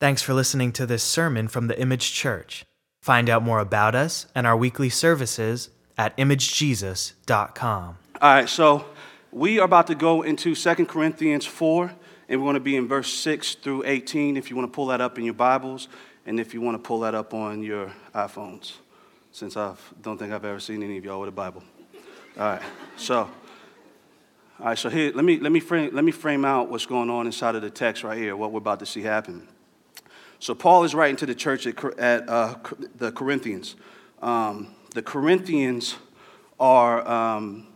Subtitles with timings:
[0.00, 2.64] Thanks for listening to this sermon from the Image Church.
[3.02, 7.98] Find out more about us and our weekly services at imagejesus.com.
[8.22, 8.86] All right, so
[9.30, 11.92] we are about to go into 2 Corinthians 4,
[12.30, 14.86] and we're going to be in verse 6 through 18 if you want to pull
[14.86, 15.88] that up in your Bibles,
[16.24, 18.76] and if you want to pull that up on your iPhones,
[19.32, 21.62] since I don't think I've ever seen any of y'all with a Bible.
[22.38, 22.62] All right,
[22.96, 23.28] so.
[24.58, 27.10] All right, so here, let me, let, me frame, let me frame out what's going
[27.10, 29.46] on inside of the text right here, what we're about to see happen.
[30.40, 32.54] So Paul is writing to the church at, at uh,
[32.96, 33.76] the Corinthians.
[34.22, 35.96] Um, the Corinthians
[36.58, 37.66] are, um,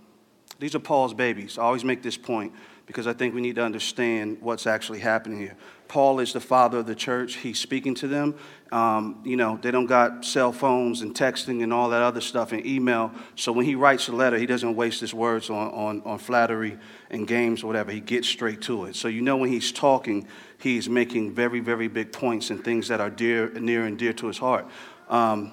[0.58, 1.58] these are Paul's babies.
[1.58, 2.54] I always make this point
[2.86, 5.56] because I think we need to understand what's actually happening here.
[5.88, 7.36] Paul is the father of the church.
[7.36, 8.34] He's speaking to them.
[8.72, 12.52] Um, you know, they don't got cell phones and texting and all that other stuff
[12.52, 13.12] and email.
[13.36, 16.78] So when he writes a letter, he doesn't waste his words on, on, on flattery
[17.10, 17.92] and games or whatever.
[17.92, 18.96] He gets straight to it.
[18.96, 20.26] So you know when he's talking,
[20.58, 24.26] he's making very, very big points and things that are dear, near and dear to
[24.26, 24.66] his heart.
[25.08, 25.52] Um,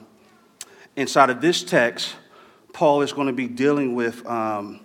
[0.95, 2.15] inside of this text,
[2.73, 4.25] Paul is going to be dealing with.
[4.25, 4.79] Um,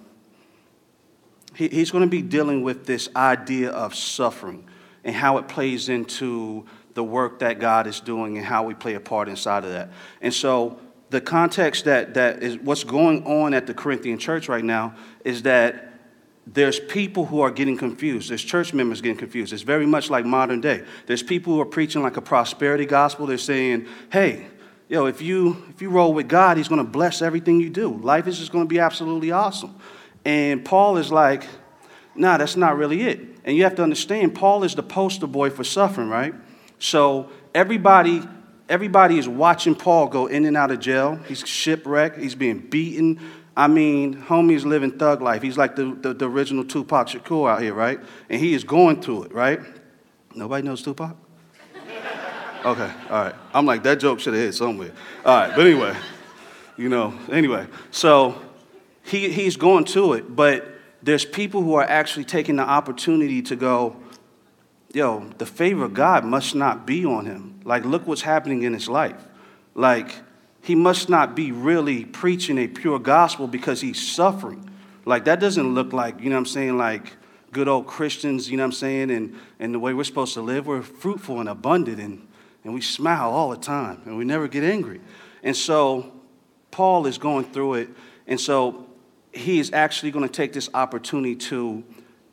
[1.54, 4.68] he, he's going to be dealing with this idea of suffering
[5.06, 8.94] and how it plays into the work that God is doing and how we play
[8.94, 9.92] a part inside of that.
[10.20, 14.64] And so the context that, that is what's going on at the Corinthian church right
[14.64, 15.94] now is that
[16.44, 18.30] there's people who are getting confused.
[18.30, 19.52] There's church members getting confused.
[19.52, 20.84] It's very much like modern day.
[21.06, 23.26] There's people who are preaching like a prosperity gospel.
[23.26, 24.46] They're saying, hey,
[24.88, 27.94] yo, if you if you roll with God, He's to bless everything you do.
[27.94, 29.76] Life is just to be absolutely awesome.
[30.24, 31.46] And Paul is like,
[32.16, 33.35] nah, that's not really it.
[33.46, 36.34] And you have to understand, Paul is the poster boy for suffering, right?
[36.80, 38.22] So everybody,
[38.68, 41.20] everybody is watching Paul go in and out of jail.
[41.28, 42.18] He's shipwrecked.
[42.18, 43.20] He's being beaten.
[43.56, 45.42] I mean, homie's living thug life.
[45.42, 48.00] He's like the, the, the original Tupac Shakur out here, right?
[48.28, 49.60] And he is going through it, right?
[50.34, 51.16] Nobody knows Tupac?
[52.64, 53.34] Okay, all right.
[53.54, 54.90] I'm like, that joke should have hit somewhere.
[55.24, 55.94] All right, but anyway,
[56.76, 57.68] you know, anyway.
[57.92, 58.42] So
[59.04, 60.75] he, he's going to it, but
[61.06, 63.96] there's people who are actually taking the opportunity to go,
[64.92, 67.60] yo, the favor of God must not be on him.
[67.64, 69.22] Like, look what's happening in his life.
[69.74, 70.14] Like,
[70.62, 74.68] he must not be really preaching a pure gospel because he's suffering.
[75.04, 77.12] Like, that doesn't look like, you know what I'm saying, like
[77.52, 80.42] good old Christians, you know what I'm saying, and, and the way we're supposed to
[80.42, 80.66] live.
[80.66, 82.26] We're fruitful and abundant and
[82.66, 85.00] and we smile all the time and we never get angry.
[85.44, 86.12] And so
[86.72, 87.90] Paul is going through it.
[88.26, 88.88] And so
[89.36, 91.84] he is actually going to take this opportunity to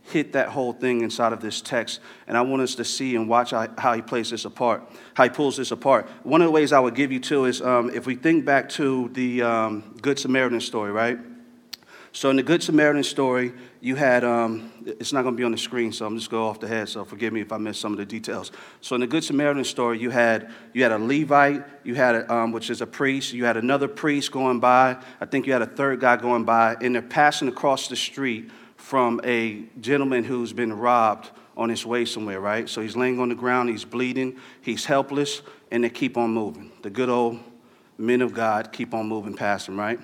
[0.04, 2.00] hit that whole thing inside of this text.
[2.28, 4.84] And I want us to see and watch how he plays this apart,
[5.14, 6.10] how he pulls this apart.
[6.24, 8.70] One of the ways I would give you too is um, if we think back
[8.70, 11.18] to the um, Good Samaritan story, right?
[12.16, 15.52] So in the Good Samaritan story, you had, um, it's not going to be on
[15.52, 17.80] the screen, so I'm just going off the head, so forgive me if I miss
[17.80, 18.52] some of the details.
[18.82, 22.32] So in the Good Samaritan story, you had, you had a Levite, you had, a,
[22.32, 25.64] um, which is a priest, you had another priest going by, I think you had
[25.64, 30.54] a third guy going by, and they're passing across the street from a gentleman who's
[30.54, 32.70] been robbed on his way somewhere, right?
[32.70, 35.42] So he's laying on the ground, he's bleeding, he's helpless,
[35.72, 36.72] and they keep on moving.
[36.84, 37.40] The good old
[37.98, 40.00] men of God keep on moving past him, right?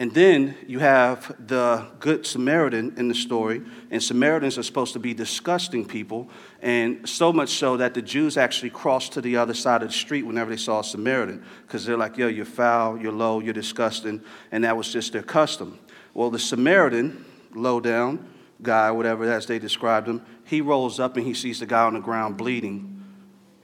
[0.00, 4.98] And then you have the Good Samaritan in the story, and Samaritans are supposed to
[4.98, 6.30] be disgusting people,
[6.62, 9.94] and so much so that the Jews actually crossed to the other side of the
[9.94, 13.52] street whenever they saw a Samaritan, because they're like, yo, you're foul, you're low, you're
[13.52, 15.78] disgusting, and that was just their custom.
[16.14, 18.26] Well, the Samaritan, low down
[18.62, 21.92] guy, whatever as they described him, he rolls up and he sees the guy on
[21.92, 23.04] the ground bleeding,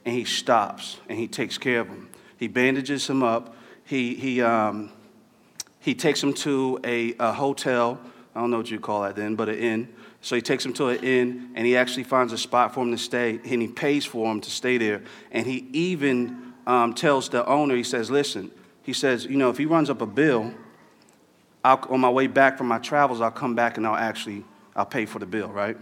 [0.05, 2.09] and he stops and he takes care of him.
[2.37, 3.55] He bandages him up.
[3.85, 4.91] He, he, um,
[5.87, 7.97] he takes him to a, a hotel.
[8.35, 9.95] I don't know what you call that then, but an inn.
[10.19, 12.91] So he takes him to an inn and he actually finds a spot for him
[12.91, 15.01] to stay and he pays for him to stay there.
[15.31, 18.51] And he even um, tells the owner, he says, listen,
[18.83, 20.53] he says, you know, if he runs up a bill,
[21.63, 24.43] I'll, on my way back from my travels, I'll come back and I'll actually,
[24.75, 25.77] I'll pay for the bill, right?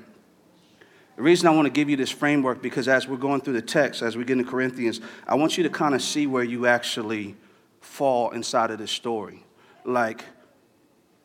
[1.16, 3.64] The reason I want to give you this framework because as we're going through the
[3.64, 6.68] text, as we get into Corinthians, I want you to kind of see where you
[6.68, 7.36] actually
[7.82, 9.45] fall inside of this story
[9.86, 10.24] like,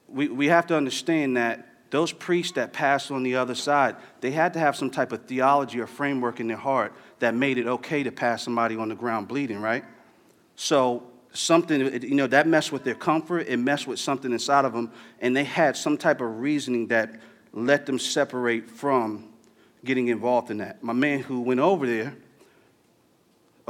[0.08, 4.30] we, we have to understand that those priests that passed on the other side, they
[4.30, 7.66] had to have some type of theology or framework in their heart that made it
[7.66, 9.84] okay to pass somebody on the ground bleeding, right?
[10.54, 11.02] So
[11.32, 14.92] something, you know, that messed with their comfort, it messed with something inside of them,
[15.20, 17.20] and they had some type of reasoning that
[17.52, 19.28] let them separate from
[19.84, 20.82] getting involved in that.
[20.82, 22.14] My man who went over there,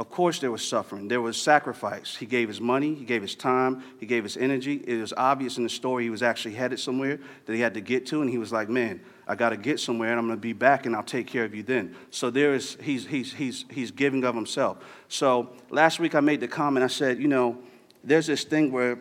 [0.01, 1.09] Of course, there was suffering.
[1.09, 2.15] There was sacrifice.
[2.15, 4.83] He gave his money, he gave his time, he gave his energy.
[4.87, 7.81] It was obvious in the story he was actually headed somewhere that he had to
[7.81, 10.39] get to, and he was like, Man, I got to get somewhere, and I'm going
[10.39, 11.95] to be back, and I'll take care of you then.
[12.09, 14.79] So there is, he's, he's, he's, he's giving of himself.
[15.07, 17.59] So last week I made the comment, I said, You know,
[18.03, 18.97] there's this thing where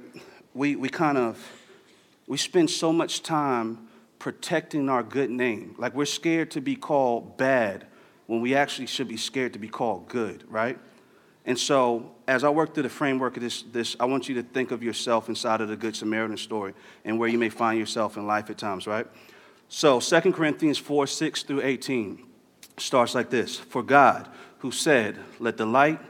[0.52, 1.42] we, we kind of,
[2.26, 3.88] we spend so much time
[4.18, 5.76] protecting our good name.
[5.78, 7.86] Like we're scared to be called bad
[8.26, 10.78] when we actually should be scared to be called good, right?
[11.46, 14.42] And so, as I work through the framework of this, this, I want you to
[14.42, 18.16] think of yourself inside of the Good Samaritan story and where you may find yourself
[18.16, 19.06] in life at times, right?
[19.68, 22.26] So, 2 Corinthians 4 6 through 18
[22.76, 24.28] starts like this For God,
[24.58, 26.00] who said, Let the light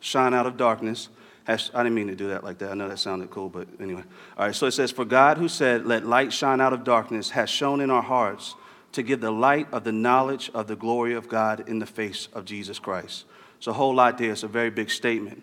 [0.00, 1.08] shine out of darkness,
[1.44, 2.70] has, I didn't mean to do that like that.
[2.70, 4.04] I know that sounded cool, but anyway.
[4.36, 7.30] All right, so it says, For God, who said, Let light shine out of darkness,
[7.30, 8.54] has shone in our hearts
[8.92, 12.28] to give the light of the knowledge of the glory of God in the face
[12.32, 13.24] of Jesus Christ.
[13.58, 14.32] It's a whole lot there.
[14.32, 15.42] It's a very big statement,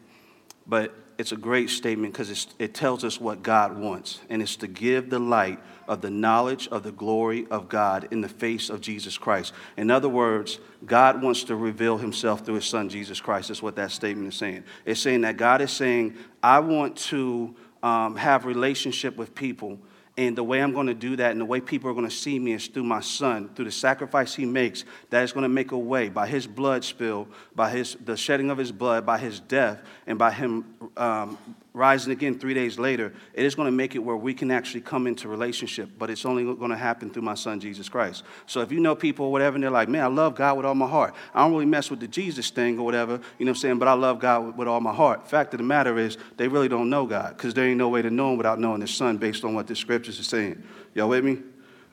[0.66, 4.68] but it's a great statement because it tells us what God wants, and it's to
[4.68, 8.82] give the light of the knowledge of the glory of God in the face of
[8.82, 9.54] Jesus Christ.
[9.78, 13.48] In other words, God wants to reveal himself through his son Jesus Christ.
[13.50, 14.64] That's what that statement is saying.
[14.84, 19.80] It's saying that God is saying, I want to um, have relationship with people
[20.18, 22.16] and the way I'm going to do that and the way people are going to
[22.16, 25.50] see me is through my son, through the sacrifice he makes, that is going to
[25.50, 29.18] make a way by his blood spill, by his, the shedding of his blood, by
[29.18, 30.66] his death, and by him
[30.96, 31.38] um,
[31.76, 33.14] rising again three days later.
[33.34, 36.26] It is going to make it where we can actually come into relationship, but it's
[36.26, 38.24] only going to happen through my son, Jesus Christ.
[38.48, 40.66] So if you know people or whatever, and they're like, man, I love God with
[40.66, 41.14] all my heart.
[41.34, 43.80] I don't really mess with the Jesus thing or whatever, you know what I'm saying,
[43.80, 45.28] but I love God with, all my heart.
[45.28, 48.02] Fact of the matter is, they really don't know God because there ain't no way
[48.02, 50.64] to know him without knowing his son based on what the scriptures are saying.
[50.94, 51.40] Y'all with me?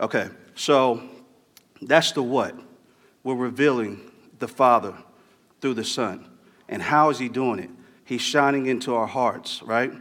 [0.00, 1.02] Okay, so
[1.82, 2.54] that's the what.
[3.24, 4.00] We're revealing
[4.38, 4.94] the Father
[5.60, 6.28] through the Son.
[6.68, 7.70] And how is he doing it?
[8.04, 9.92] He's shining into our hearts, right?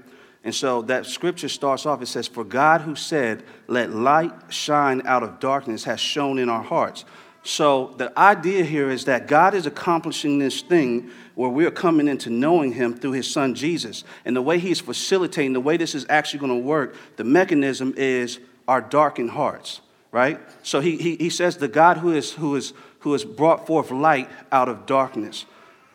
[0.43, 5.01] And so that scripture starts off, it says, For God who said, Let light shine
[5.05, 7.05] out of darkness, has shone in our hearts.
[7.43, 12.29] So the idea here is that God is accomplishing this thing where we're coming into
[12.29, 14.03] knowing Him through His Son Jesus.
[14.25, 17.93] And the way He's facilitating, the way this is actually going to work, the mechanism
[17.97, 19.81] is our darkened hearts,
[20.11, 20.39] right?
[20.63, 23.91] So he, he, he says, The God who, is, who, is, who has brought forth
[23.91, 25.45] light out of darkness.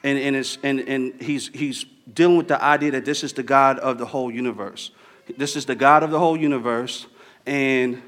[0.05, 3.43] And, and, it's, and, and he's, he's dealing with the idea that this is the
[3.43, 4.91] God of the whole universe.
[5.37, 7.07] This is the God of the whole universe.
[7.47, 8.03] And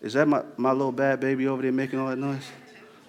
[0.00, 2.48] is that my, my little bad baby over there making all that noise?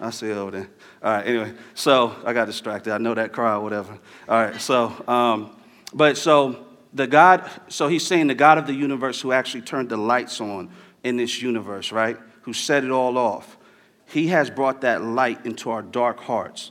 [0.00, 0.68] I see it over there.
[1.02, 2.92] All right, anyway, so I got distracted.
[2.92, 3.98] I know that cry or whatever.
[4.28, 5.56] All right, so, um,
[5.92, 9.88] but so the God, so he's saying the God of the universe who actually turned
[9.88, 10.70] the lights on
[11.02, 12.16] in this universe, right?
[12.42, 13.56] Who set it all off.
[14.06, 16.70] He has brought that light into our dark hearts.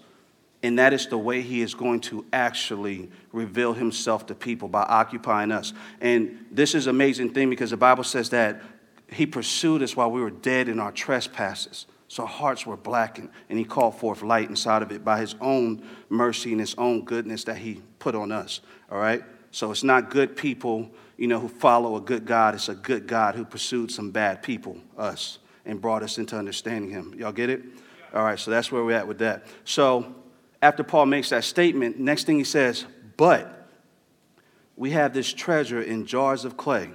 [0.62, 4.84] And that is the way he is going to actually reveal himself to people by
[4.84, 5.74] occupying us.
[6.00, 8.62] And this is amazing thing because the Bible says that
[9.10, 11.88] he pursued us while we were dead in our trespasses.
[12.08, 15.36] So our hearts were blackened, and he called forth light inside of it by his
[15.42, 18.62] own mercy and his own goodness that he put on us.
[18.92, 19.24] All right?
[19.50, 22.54] So it's not good people, you know, who follow a good God.
[22.54, 26.92] It's a good God who pursued some bad people, us, and brought us into understanding
[26.92, 27.16] him.
[27.18, 27.64] Y'all get it?
[28.14, 29.48] All right, so that's where we're at with that.
[29.66, 30.14] So
[30.62, 32.86] after Paul makes that statement, next thing he says,
[33.24, 33.70] but
[34.76, 36.90] we have this treasure in jars of clay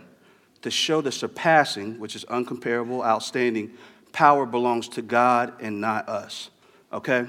[0.61, 3.73] to show the surpassing, which is uncomparable, outstanding,
[4.13, 6.51] power belongs to God and not us.
[6.93, 7.25] Okay?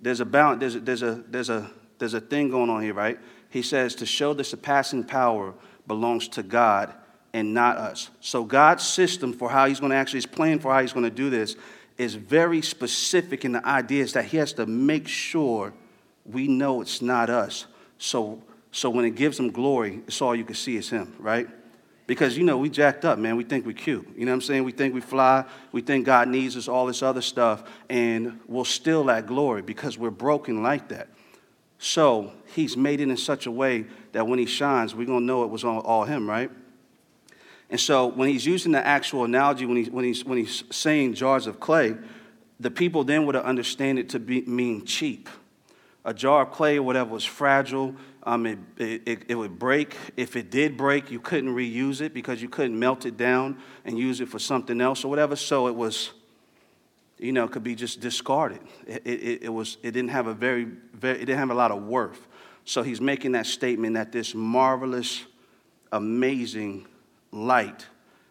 [0.00, 3.18] There's a there's a, there's a, there's a, there's a thing going on here, right?
[3.50, 5.52] He says to show the surpassing power
[5.86, 6.94] belongs to God
[7.34, 8.08] and not us.
[8.20, 11.04] So God's system for how he's going to actually, his plan for how he's going
[11.04, 11.54] to do this
[11.98, 15.74] is very specific in the ideas that he has to make sure
[16.24, 17.66] we know it's not us.
[17.98, 21.48] So, so when it gives him glory, it's all you can see is him, right?
[22.06, 23.36] Because, you know, we jacked up, man.
[23.36, 24.08] We think we're cute.
[24.16, 24.64] You know what I'm saying?
[24.64, 25.44] We think we fly.
[25.70, 27.62] We think God needs us, all this other stuff.
[27.88, 31.08] And we'll still lack glory because we're broken like that.
[31.78, 35.24] So he's made it in such a way that when he shines, we're going to
[35.24, 36.50] know it was all, him, right?
[37.70, 41.14] And so when he's using the actual analogy, when, he, when, he's, when he's saying
[41.14, 41.94] jars of clay,
[42.58, 45.28] the people then would understand it to be, mean cheap.
[46.04, 47.94] A jar of clay or whatever was fragile.
[48.22, 49.96] Um, it, it, it would break.
[50.16, 53.98] If it did break, you couldn't reuse it because you couldn't melt it down and
[53.98, 55.36] use it for something else or whatever.
[55.36, 56.12] So it was,
[57.18, 58.60] you know, could be just discarded.
[58.86, 60.64] It, it, it, was, it didn't have a very,
[60.94, 62.28] very, it didn't have a lot of worth.
[62.64, 65.24] So he's making that statement that this marvelous,
[65.92, 66.86] amazing
[67.32, 67.86] light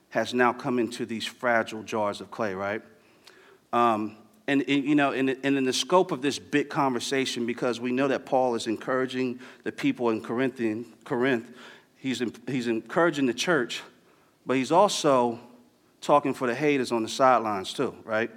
[0.10, 2.82] has now come into these fragile jars of clay, right?
[3.72, 4.18] Um,
[4.50, 8.08] and, you know, and, and in the scope of this big conversation, because we know
[8.08, 11.52] that Paul is encouraging the people in Corinthian, Corinth,
[11.98, 13.84] he's, he's encouraging the church,
[14.46, 15.40] but he's also
[16.02, 18.32] talking for the haters on the sidelines too, right?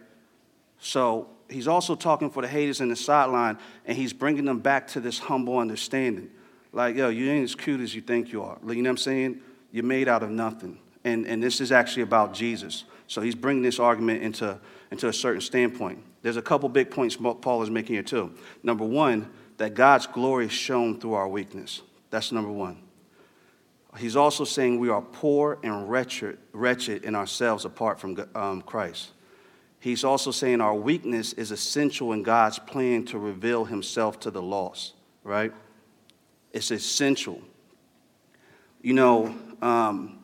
[0.79, 4.89] So he's also talking for the haters in the sideline, and he's bringing them back
[4.89, 6.31] to this humble understanding.
[6.73, 8.59] Like, yo, you ain't as cute as you think you are.
[8.67, 9.41] You know what I'm saying?
[9.71, 10.79] You're made out of nothing.
[11.05, 12.85] And, and this is actually about Jesus.
[13.07, 14.59] So he's bringing this argument into,
[14.93, 15.99] into a certain standpoint.
[16.21, 18.35] There's a couple big points Paul is making here, too.
[18.63, 21.81] Number one, that God's glory is shown through our weakness.
[22.11, 22.77] That's number one.
[23.99, 29.11] He's also saying we are poor and wretched, wretched in ourselves apart from um, Christ.
[29.81, 34.43] He's also saying our weakness is essential in God's plan to reveal himself to the
[34.43, 34.95] lost,
[35.25, 35.53] right?
[36.53, 37.41] It's essential.
[38.83, 40.19] You know, um,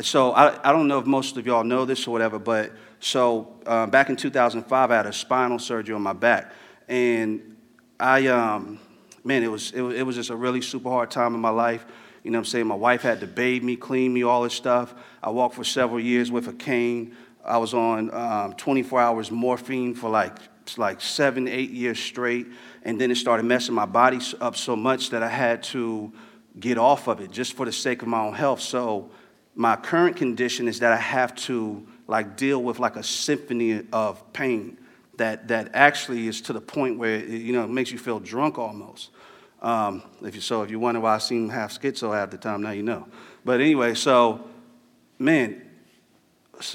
[0.00, 2.72] so I, I don't know if most of y'all know this or whatever, but
[3.04, 6.50] so uh, back in 2005, I had a spinal surgery on my back.
[6.88, 7.58] And
[8.00, 8.80] I, um,
[9.22, 11.84] man, it was, it, it was just a really super hard time in my life.
[12.22, 12.66] You know what I'm saying?
[12.66, 14.94] My wife had to bathe me, clean me, all this stuff.
[15.22, 17.14] I walked for several years with a cane.
[17.44, 20.38] I was on um, 24 hours morphine for like
[20.78, 22.46] like seven, eight years straight,
[22.84, 26.10] and then it started messing my body up so much that I had to
[26.58, 28.62] get off of it just for the sake of my own health.
[28.62, 29.10] So
[29.54, 34.32] my current condition is that I have to like deal with like a symphony of
[34.32, 34.78] pain
[35.16, 38.20] that that actually is to the point where it, you know it makes you feel
[38.20, 39.10] drunk almost.
[39.62, 42.62] Um, if you so, if you wonder why I seem half schizo at the time,
[42.62, 43.08] now you know.
[43.44, 44.46] But anyway, so
[45.18, 45.62] man,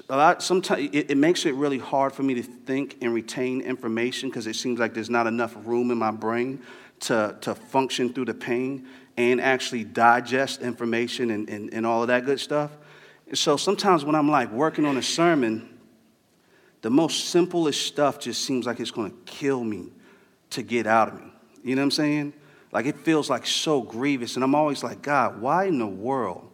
[0.09, 3.62] a lot sometimes it, it, makes it really hard for me to think and retain
[3.62, 6.62] information because it seems like there's not enough room in my brain
[7.01, 12.07] to, to function through the pain and actually digest information and, and, and all of
[12.07, 12.71] that good stuff.
[13.29, 15.79] And so sometimes when I'm like working on a sermon,
[16.81, 19.91] the most simplest stuff just seems like it's to kill me
[20.51, 21.31] to get out of me.
[21.63, 22.33] You know what I'm saying?
[22.71, 24.36] Like it feels like so grievous.
[24.36, 26.50] And I'm always like, God, why in the world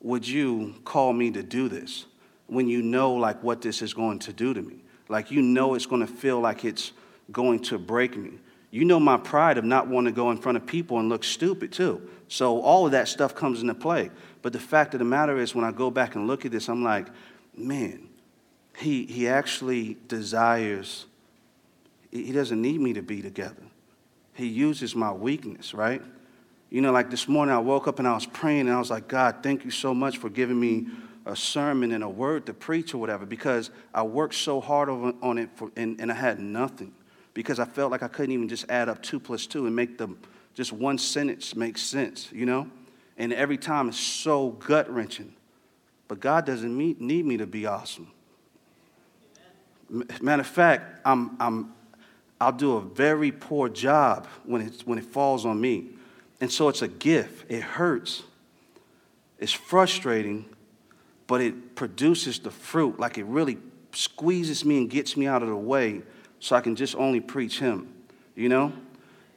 [0.00, 2.06] would you call me to do this?
[2.50, 4.82] when you know like what this is going to do to me.
[5.08, 6.92] Like you know it's to feel like it's
[7.30, 8.32] going to break me.
[8.72, 11.24] You know my pride of not wanting to go in front of people and look
[11.24, 12.08] stupid too.
[12.28, 14.10] So all of that stuff comes into play.
[14.42, 16.68] But the fact of the matter is when I go back and look at this,
[16.68, 17.08] I'm like,
[17.56, 18.08] man,
[18.76, 21.06] he, he actually desires,
[22.10, 23.62] he doesn't need me to be together.
[24.34, 26.02] He uses my weakness, right?
[26.70, 28.90] You know, like this morning I woke up and I was praying and I was
[28.90, 30.86] like, God, thank you so much for giving me
[31.26, 35.38] a sermon and a word to preach or whatever because I worked so hard on
[35.38, 36.94] it for, and, and I had nothing
[37.34, 39.98] because I felt like I couldn't even just add up two plus two and make
[39.98, 40.14] the
[40.54, 42.68] just one sentence make sense, you know?
[43.20, 45.34] And every time it's so gut wrenching.
[46.08, 48.10] But God doesn't need me to be awesome.
[50.22, 51.74] Matter of fact, I'm, I'm,
[52.40, 55.90] I'll do a very poor job when, it's, when it falls on me.
[56.40, 57.50] And so it's a gift.
[57.50, 58.22] It hurts.
[59.38, 60.46] It's frustrating,
[61.26, 62.98] but it produces the fruit.
[62.98, 63.58] Like it really
[63.92, 66.00] squeezes me and gets me out of the way
[66.38, 67.92] so I can just only preach Him,
[68.34, 68.72] you know?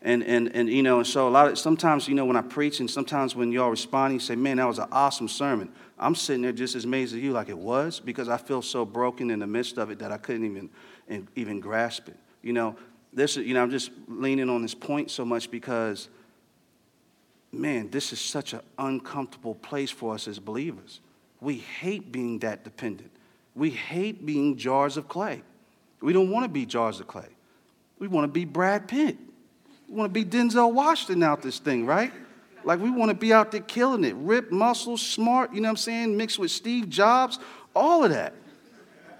[0.05, 2.41] And, and, and you know, and so a lot of, sometimes, you know, when I
[2.41, 5.71] preach and sometimes when y'all respond, you say, man, that was an awesome sermon.
[5.97, 8.83] I'm sitting there just as amazed as you like it was because I feel so
[8.83, 12.17] broken in the midst of it that I couldn't even, even grasp it.
[12.41, 12.75] You know,
[13.13, 16.09] this, you know, I'm just leaning on this point so much because,
[17.53, 20.99] man, this is such an uncomfortable place for us as believers.
[21.39, 23.11] We hate being that dependent.
[23.55, 25.43] We hate being jars of clay.
[26.01, 27.29] We don't want to be jars of clay.
[27.99, 29.15] We want to be Brad Pitt.
[29.93, 32.11] Want to be Denzel Washington out this thing, right?
[32.63, 35.71] Like we want to be out there killing it, ripped muscles, smart, you know what
[35.71, 37.37] I'm saying, mixed with Steve Jobs,
[37.75, 38.33] all of that.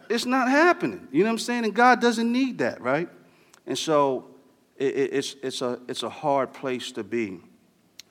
[0.10, 1.66] It's not happening, you know what I'm saying?
[1.66, 3.08] And God doesn't need that, right?
[3.68, 4.26] And so
[4.78, 7.40] it, it, it's, it's, a, it's a hard place to be.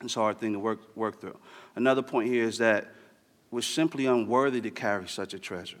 [0.01, 1.37] It's a hard thing to work, work through.
[1.75, 2.87] Another point here is that
[3.51, 5.77] we're simply unworthy to carry such a treasure.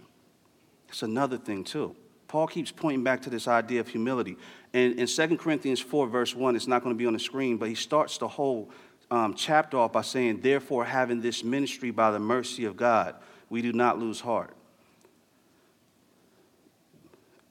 [0.89, 1.95] It's another thing, too.
[2.33, 4.37] Paul keeps pointing back to this idea of humility.
[4.73, 7.57] And in 2 Corinthians 4, verse 1, it's not going to be on the screen,
[7.57, 8.71] but he starts the whole
[9.11, 13.13] um, chapter off by saying, Therefore, having this ministry by the mercy of God,
[13.51, 14.55] we do not lose heart.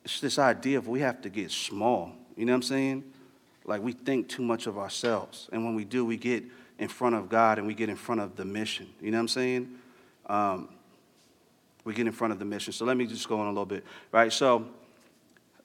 [0.04, 2.10] It's this idea of we have to get small.
[2.36, 3.04] You know what I'm saying?
[3.64, 5.48] Like we think too much of ourselves.
[5.52, 6.42] And when we do, we get
[6.80, 8.88] in front of God and we get in front of the mission.
[9.00, 9.78] You know what I'm saying?
[10.26, 10.68] um,
[11.84, 12.72] we get in front of the mission.
[12.72, 14.32] So let me just go on a little bit, right?
[14.32, 14.66] So,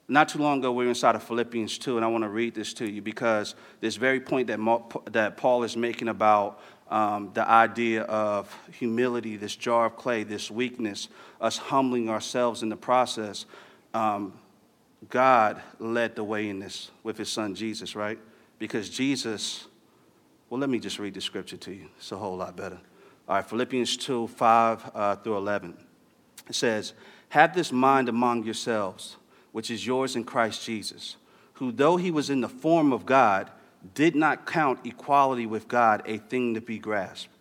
[0.09, 2.55] not too long ago, we were inside of Philippians 2, and I want to read
[2.55, 4.59] this to you because this very point that,
[5.12, 10.50] that Paul is making about um, the idea of humility, this jar of clay, this
[10.50, 11.09] weakness,
[11.41, 13.45] us humbling ourselves in the process.
[13.93, 14.33] Um,
[15.09, 18.17] God led the way in this with his son Jesus, right?
[18.59, 19.67] Because Jesus,
[20.50, 21.89] well, let me just read the scripture to you.
[21.97, 22.79] It's a whole lot better.
[23.27, 25.87] All right, Philippians 2 5 uh, through 11.
[26.47, 26.93] It says,
[27.29, 29.17] Have this mind among yourselves,
[29.51, 31.17] which is yours in Christ Jesus,
[31.53, 33.49] who, though he was in the form of God,
[33.93, 37.31] did not count equality with God a thing to be grasped,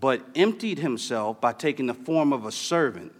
[0.00, 3.12] but emptied himself by taking the form of a servant,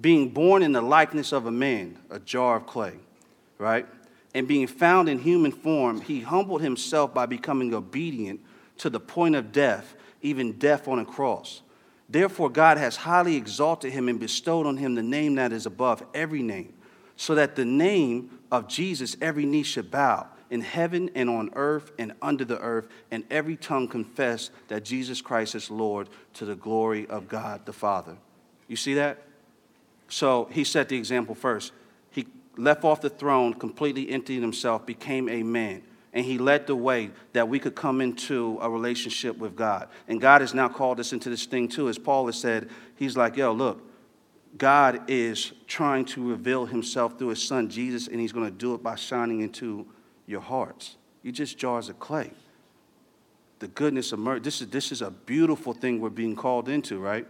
[0.00, 2.94] being born in the likeness of a man, a jar of clay,
[3.58, 3.86] right?
[4.34, 8.40] And being found in human form, he humbled himself by becoming obedient
[8.78, 11.62] to the point of death, even death on a cross.
[12.08, 16.02] Therefore, God has highly exalted him and bestowed on him the name that is above
[16.14, 16.72] every name,
[17.16, 21.92] so that the name of Jesus every knee should bow in heaven and on earth
[21.98, 26.54] and under the earth, and every tongue confess that Jesus Christ is Lord to the
[26.54, 28.16] glory of God the Father.
[28.66, 29.22] You see that?
[30.08, 31.72] So he set the example first.
[32.10, 35.82] He left off the throne, completely emptied himself, became a man.
[36.12, 39.88] And he led the way that we could come into a relationship with God.
[40.08, 41.88] And God has now called us into this thing too.
[41.88, 43.82] As Paul has said, he's like, yo, look,
[44.56, 48.74] God is trying to reveal himself through his son Jesus, and he's going to do
[48.74, 49.86] it by shining into
[50.26, 50.96] your hearts.
[51.22, 52.32] You're just jars of clay.
[53.58, 54.40] The goodness of mercy.
[54.40, 57.26] This is, this is a beautiful thing we're being called into, right?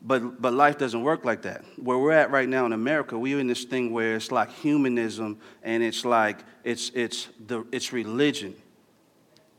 [0.00, 1.64] But, but life doesn't work like that.
[1.76, 5.38] Where we're at right now in America, we're in this thing where it's like humanism
[5.62, 8.54] and it's like it's, it's, the, it's religion,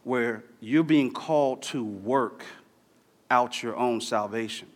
[0.03, 2.43] where you're being called to work
[3.29, 4.67] out your own salvation.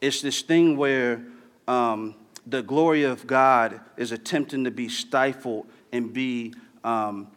[0.00, 1.24] It's this thing where
[1.66, 2.14] um,
[2.46, 6.54] the glory of God is attempting to be stifled and be
[6.84, 7.28] um,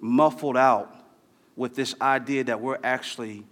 [0.00, 0.94] muffled out
[1.56, 3.44] with this idea that we're actually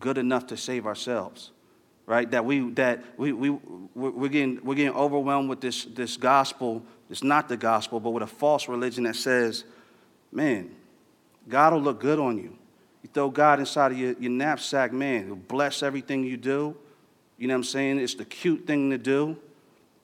[0.00, 1.52] good enough to save ourselves
[2.12, 3.50] right that we that we, we
[3.94, 8.22] we're getting we're getting overwhelmed with this this gospel it's not the gospel but with
[8.22, 9.64] a false religion that says
[10.30, 10.70] man
[11.48, 12.56] god will look good on you
[13.02, 16.76] you throw god inside of your, your knapsack man he'll bless everything you do
[17.38, 19.36] you know what i'm saying it's the cute thing to do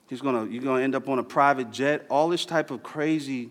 [0.08, 2.06] He's gonna, you're to end up on a private jet.
[2.08, 3.50] All this type of crazy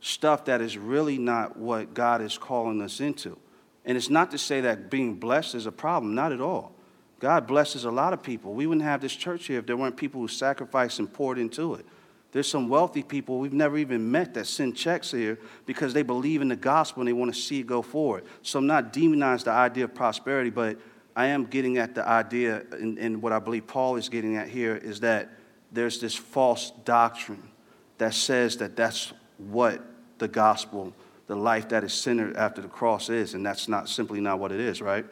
[0.00, 3.36] stuff that is really not what God is calling us into.
[3.84, 6.72] And it's not to say that being blessed is a problem, not at all.
[7.18, 8.52] God blesses a lot of people.
[8.52, 11.74] We wouldn't have this church here if there weren't people who sacrificed and poured into
[11.74, 11.86] it.
[12.32, 16.42] There's some wealthy people we've never even met that send checks here because they believe
[16.42, 18.24] in the gospel and they want to see it go forward.
[18.42, 20.76] So I'm not demonizing the idea of prosperity, but
[21.14, 24.48] I am getting at the idea, and, and what I believe Paul is getting at
[24.48, 25.30] here is that
[25.72, 27.48] there's this false doctrine
[27.96, 29.82] that says that that's what
[30.18, 30.92] the gospel,
[31.26, 34.52] the life that is centered after the cross is, and that's not simply not what
[34.52, 35.06] it is, right?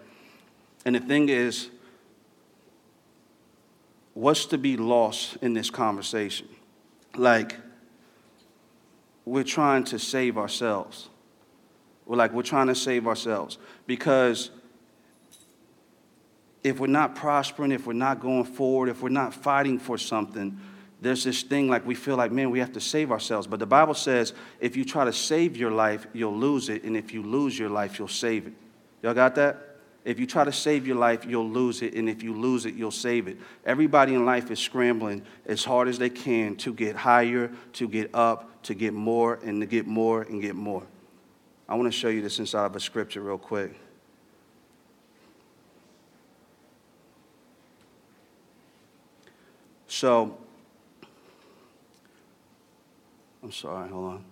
[0.84, 1.70] And the thing is,
[4.14, 6.48] what's to be lost in this conversation?
[7.16, 7.56] Like,
[9.24, 11.08] we're trying to save ourselves.
[12.06, 14.50] We're like, we're trying to save ourselves because
[16.62, 20.58] if we're not prospering, if we're not going forward, if we're not fighting for something,
[21.00, 23.46] there's this thing like we feel like, man, we have to save ourselves.
[23.46, 26.84] But the Bible says if you try to save your life, you'll lose it.
[26.84, 28.54] And if you lose your life, you'll save it.
[29.02, 29.73] Y'all got that?
[30.04, 31.94] If you try to save your life, you'll lose it.
[31.94, 33.38] And if you lose it, you'll save it.
[33.64, 38.10] Everybody in life is scrambling as hard as they can to get higher, to get
[38.14, 40.82] up, to get more, and to get more and get more.
[41.66, 43.74] I want to show you this inside of a scripture real quick.
[49.88, 50.36] So,
[53.42, 54.24] I'm sorry, hold on.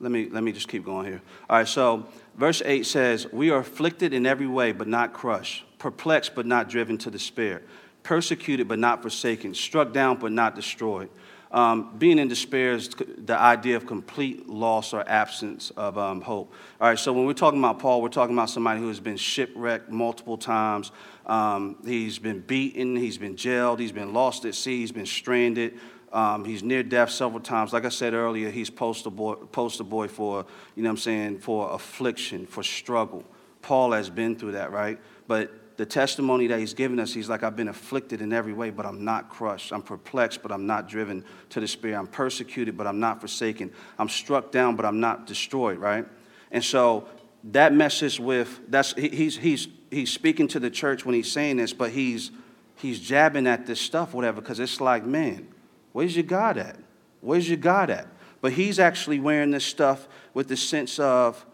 [0.00, 1.20] Let me, let me just keep going here.
[1.50, 2.06] All right, so
[2.38, 6.70] verse 8 says, We are afflicted in every way, but not crushed, perplexed, but not
[6.70, 7.62] driven to despair,
[8.02, 11.10] persecuted, but not forsaken, struck down, but not destroyed.
[11.50, 16.52] Um, being in despair is the idea of complete loss or absence of um, hope.
[16.78, 19.16] All right, so when we're talking about Paul, we're talking about somebody who has been
[19.16, 20.92] shipwrecked multiple times,
[21.24, 25.78] um, he's been beaten, he's been jailed, he's been lost at sea, he's been stranded.
[26.12, 27.72] Um, he's near death several times.
[27.72, 31.72] Like I said earlier, he's poster boy, poster boy for, you know I'm saying, for
[31.72, 33.24] affliction, for struggle.
[33.62, 34.98] Paul has been through that, right?
[35.26, 38.70] But the testimony that he's given us, he's like, I've been afflicted in every way,
[38.70, 39.72] but I'm not crushed.
[39.72, 41.98] I'm perplexed, but I'm not driven to despair.
[41.98, 43.70] I'm persecuted, but I'm not forsaken.
[43.98, 46.06] I'm struck down, but I'm not destroyed, right?
[46.50, 47.06] And so
[47.44, 51.72] that messes with, that's, he's, he's he's speaking to the church when he's saying this,
[51.72, 52.30] but he's
[52.76, 55.48] he's jabbing at this stuff, whatever, because it's like, man,
[55.92, 56.76] where's your God at?
[57.20, 58.06] Where's your God at?
[58.40, 61.44] But he's actually wearing this stuff with the sense of,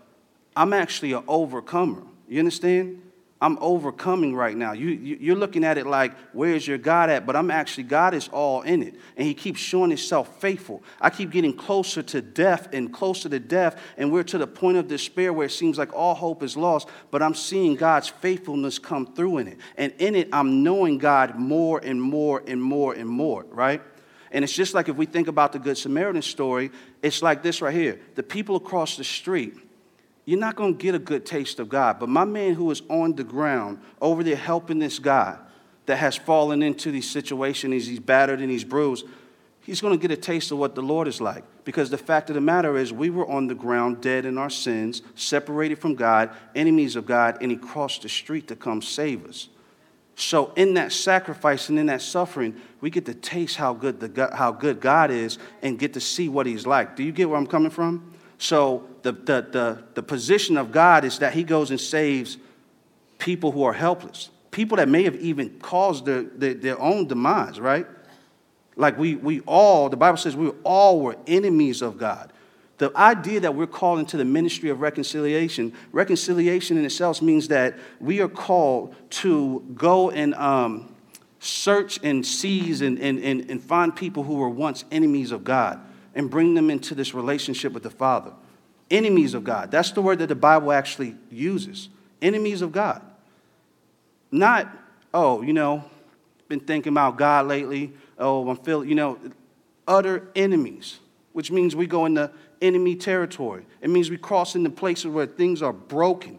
[0.57, 2.03] I'm actually an overcomer.
[2.29, 3.01] You understand?
[3.41, 4.73] I'm overcoming right now.
[4.73, 7.27] You, you, are looking at it like, where's your God at?
[7.27, 8.95] But I'm actually, God is all in it.
[9.17, 10.83] And He keeps showing Himself faithful.
[10.99, 13.79] I keep getting closer to death and closer to death.
[13.99, 16.89] And we're to the point of despair where it seems like all hope is lost.
[17.11, 19.59] But I'm seeing God's faithfulness come through in it.
[19.77, 23.83] And in it, I'm knowing God more and more and more and more, right?
[24.35, 27.63] And it's just like if we think about the Good Samaritan story, it's like this
[27.63, 28.01] right here.
[28.17, 29.55] The people across the street,
[30.25, 32.01] you're not going to get a good taste of God.
[32.01, 35.39] But my man who is on the ground over there helping this guy
[35.87, 39.07] that has fallen into these situations, he's battered and he's bruised,
[39.61, 41.45] he's going to get a taste of what the Lord is like.
[41.63, 44.51] Because the fact of the matter is, we were on the ground, dead in our
[44.51, 49.27] sins, separated from God, enemies of God, and he crossed the street to come save
[49.27, 49.49] us.
[50.17, 54.31] So, in that sacrifice and in that suffering, we get to taste how good, the,
[54.33, 56.95] how good God is and get to see what he's like.
[56.95, 58.15] Do you get where I'm coming from?
[58.39, 62.37] So the, the, the, the position of God is that He goes and saves
[63.19, 67.59] people who are helpless, people that may have even caused their, their, their own demise,
[67.59, 67.87] right?
[68.77, 72.34] Like we, we all, the Bible says we all were enemies of God.
[72.79, 77.77] The idea that we're called into the ministry of reconciliation, reconciliation in itself means that
[78.01, 80.93] we are called to go and um,
[81.39, 85.81] search and seize and, and, and, and find people who were once enemies of God
[86.15, 88.33] and bring them into this relationship with the Father.
[88.91, 89.71] Enemies of God.
[89.71, 91.89] That's the word that the Bible actually uses.
[92.23, 93.03] Enemies of God.
[94.31, 94.69] Not,
[95.13, 95.85] oh, you know,
[96.49, 97.93] been thinking about God lately.
[98.19, 99.19] Oh, I'm feeling, you know,
[99.87, 100.99] utter enemies,
[101.33, 102.31] which means we go into
[102.65, 103.65] enemy territory.
[103.81, 106.39] It means we cross into places where things are broken,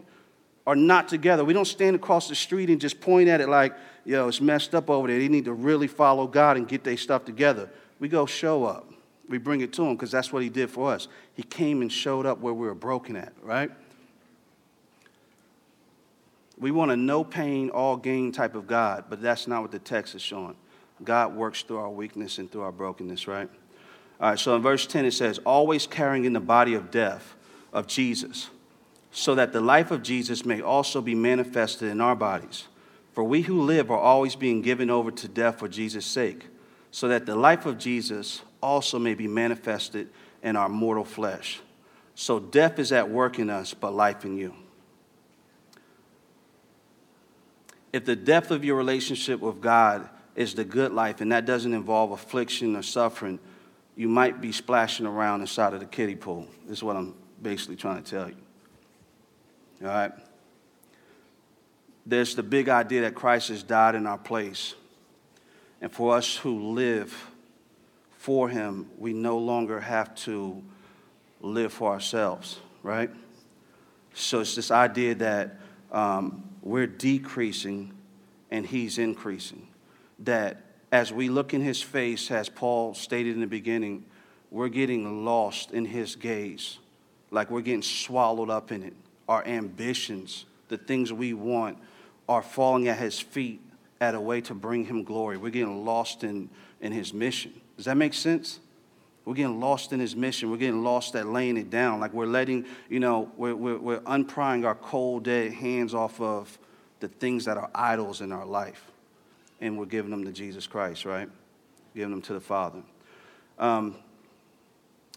[0.66, 1.44] are not together.
[1.44, 4.74] We don't stand across the street and just point at it like, yo, it's messed
[4.74, 5.18] up over there.
[5.18, 7.70] They need to really follow God and get their stuff together.
[7.98, 8.92] We go show up
[9.28, 11.08] we bring it to him because that's what he did for us.
[11.34, 13.70] He came and showed up where we were broken at, right?
[16.58, 19.78] We want a no pain, all gain type of God, but that's not what the
[19.78, 20.56] text is showing.
[21.04, 23.50] God works through our weakness and through our brokenness, right?
[24.20, 27.34] All right, so in verse 10 it says, always carrying in the body of death
[27.72, 28.48] of Jesus,
[29.10, 32.64] so that the life of Jesus may also be manifested in our bodies.
[33.12, 36.46] For we who live are always being given over to death for Jesus' sake,
[36.90, 40.08] so that the life of Jesus also may be manifested
[40.42, 41.60] in our mortal flesh.
[42.14, 44.54] So death is at work in us, but life in you.
[47.92, 51.72] If the depth of your relationship with God is the good life, and that doesn't
[51.72, 53.38] involve affliction or suffering,
[53.96, 56.46] you might be splashing around inside of the kiddie pool.
[56.66, 58.36] This is what I'm basically trying to tell you.
[59.82, 60.12] All right?
[62.04, 64.74] There's the big idea that Christ has died in our place.
[65.80, 67.30] And for us who live
[68.18, 70.62] for Him, we no longer have to
[71.40, 73.10] live for ourselves, right?
[74.14, 75.56] So it's this idea that
[75.90, 77.92] um, we're decreasing
[78.50, 79.66] and He's increasing.
[80.20, 84.04] That as we look in His face, as Paul stated in the beginning,
[84.50, 86.78] we're getting lost in His gaze,
[87.30, 88.94] like we're getting swallowed up in it.
[89.28, 91.78] Our ambitions, the things we want,
[92.28, 93.60] are falling at His feet
[94.00, 95.36] at a way to bring Him glory.
[95.36, 96.48] We're getting lost in,
[96.80, 97.52] in His mission.
[97.76, 98.60] Does that make sense?
[99.26, 100.52] We're getting lost in his mission.
[100.52, 101.98] We're getting lost at laying it down.
[101.98, 106.56] Like we're letting, you know, we're, we're, we're unprying our cold, dead hands off of
[107.00, 108.92] the things that are idols in our life.
[109.60, 111.28] And we're giving them to Jesus Christ, right?
[111.94, 112.82] Giving them to the Father.
[113.58, 113.96] Um,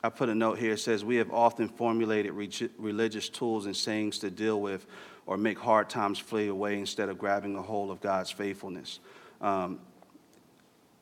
[0.02, 0.74] I put a note here.
[0.74, 2.34] It says, We have often formulated
[2.78, 4.88] religious tools and sayings to deal with
[5.26, 9.00] or make hard times flee away instead of grabbing a hold of God's faithfulness.
[9.42, 9.80] Um,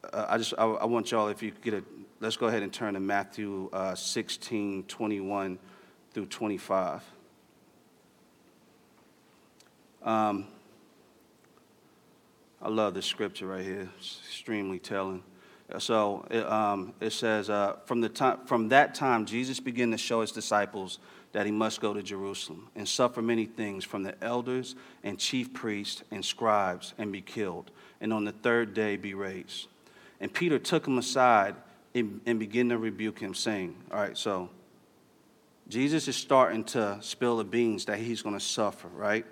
[0.03, 1.83] uh, I just I, I, want y'all if you could get a
[2.19, 5.59] let's go ahead and turn to Matthew uh, 16, 21
[6.13, 7.03] through 25.
[10.03, 10.47] Um,
[12.61, 13.89] I love this scripture right here.
[13.97, 15.23] It's extremely telling.
[15.79, 19.97] So it, um, it says, uh, from, the time, from that time, Jesus began to
[19.97, 20.99] show his disciples
[21.33, 25.53] that he must go to Jerusalem and suffer many things from the elders and chief
[25.53, 27.69] priests and scribes and be killed,
[28.01, 29.67] and on the third day be raised.
[30.19, 31.55] And Peter took him aside
[31.93, 34.49] and, and began to rebuke him, saying, All right, so
[35.67, 39.25] Jesus is starting to spill the beans that he's going to suffer, right?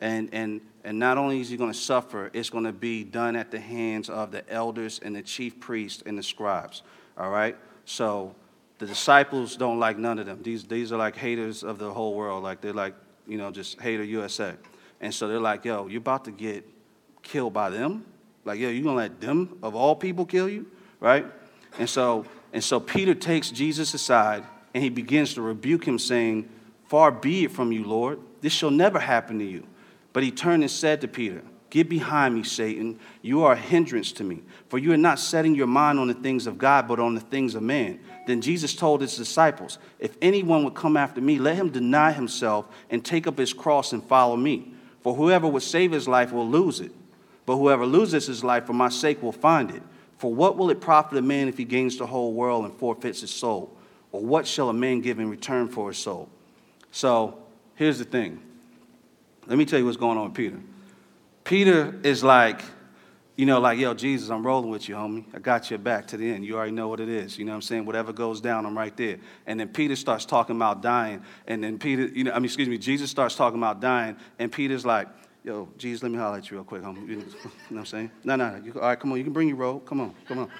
[0.00, 3.36] And, and, and not only is he going to suffer, it's going to be done
[3.36, 6.82] at the hands of the elders and the chief priests and the scribes,
[7.18, 7.56] all right?
[7.84, 8.34] So
[8.78, 10.42] the disciples don't like none of them.
[10.42, 12.42] These, these are like haters of the whole world.
[12.42, 12.94] Like they're like,
[13.26, 14.54] you know, just hater USA.
[15.02, 16.66] And so they're like, yo, you're about to get
[17.22, 18.06] killed by them?
[18.44, 20.66] Like, yo, you're gonna let them of all people kill you,
[20.98, 21.26] right?
[21.78, 26.48] And so, and so Peter takes Jesus aside and he begins to rebuke him, saying,
[26.86, 28.18] Far be it from you, Lord.
[28.40, 29.66] This shall never happen to you.
[30.12, 32.98] But he turned and said to Peter, Get behind me, Satan.
[33.22, 36.14] You are a hindrance to me, for you are not setting your mind on the
[36.14, 38.00] things of God, but on the things of man.
[38.26, 42.66] Then Jesus told his disciples, If anyone would come after me, let him deny himself
[42.90, 44.74] and take up his cross and follow me.
[45.02, 46.92] For whoever would save his life will lose it,
[47.46, 49.82] but whoever loses his life for my sake will find it.
[50.18, 53.20] For what will it profit a man if he gains the whole world and forfeits
[53.20, 53.74] his soul?
[54.12, 56.28] Or what shall a man give in return for his soul?
[56.90, 57.38] So
[57.76, 58.42] here's the thing.
[59.46, 60.58] Let me tell you what's going on with Peter.
[61.44, 62.62] Peter is like,
[63.36, 65.24] you know, like, yo, Jesus, I'm rolling with you, homie.
[65.34, 66.44] I got your back to the end.
[66.44, 67.38] You already know what it is.
[67.38, 67.86] You know what I'm saying?
[67.86, 69.16] Whatever goes down, I'm right there.
[69.46, 71.22] And then Peter starts talking about dying.
[71.46, 74.16] And then Peter, you know, I mean, excuse me, Jesus starts talking about dying.
[74.38, 75.08] And Peter's like,
[75.42, 77.08] yo, Jesus, let me holler at you real quick, homie.
[77.08, 77.24] You know
[77.70, 78.10] what I'm saying?
[78.24, 78.62] No, no, no.
[78.62, 79.18] You, all right, come on.
[79.18, 79.86] You can bring your robe.
[79.86, 80.50] Come on, come on.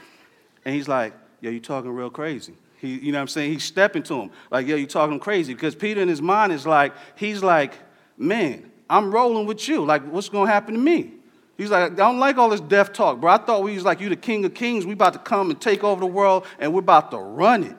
[0.65, 2.55] And he's like, yo, you talking real crazy.
[2.79, 3.53] He, you know what I'm saying?
[3.53, 4.31] He's stepping to him.
[4.51, 5.53] Like, yo, you talking crazy.
[5.53, 7.75] Because Peter in his mind is like, he's like,
[8.17, 9.85] man, I'm rolling with you.
[9.85, 11.13] Like, what's going to happen to me?
[11.57, 13.33] He's like, I don't like all this death talk, bro.
[13.33, 14.85] I thought we was like, you the king of kings.
[14.85, 17.77] We about to come and take over the world, and we're about to run it.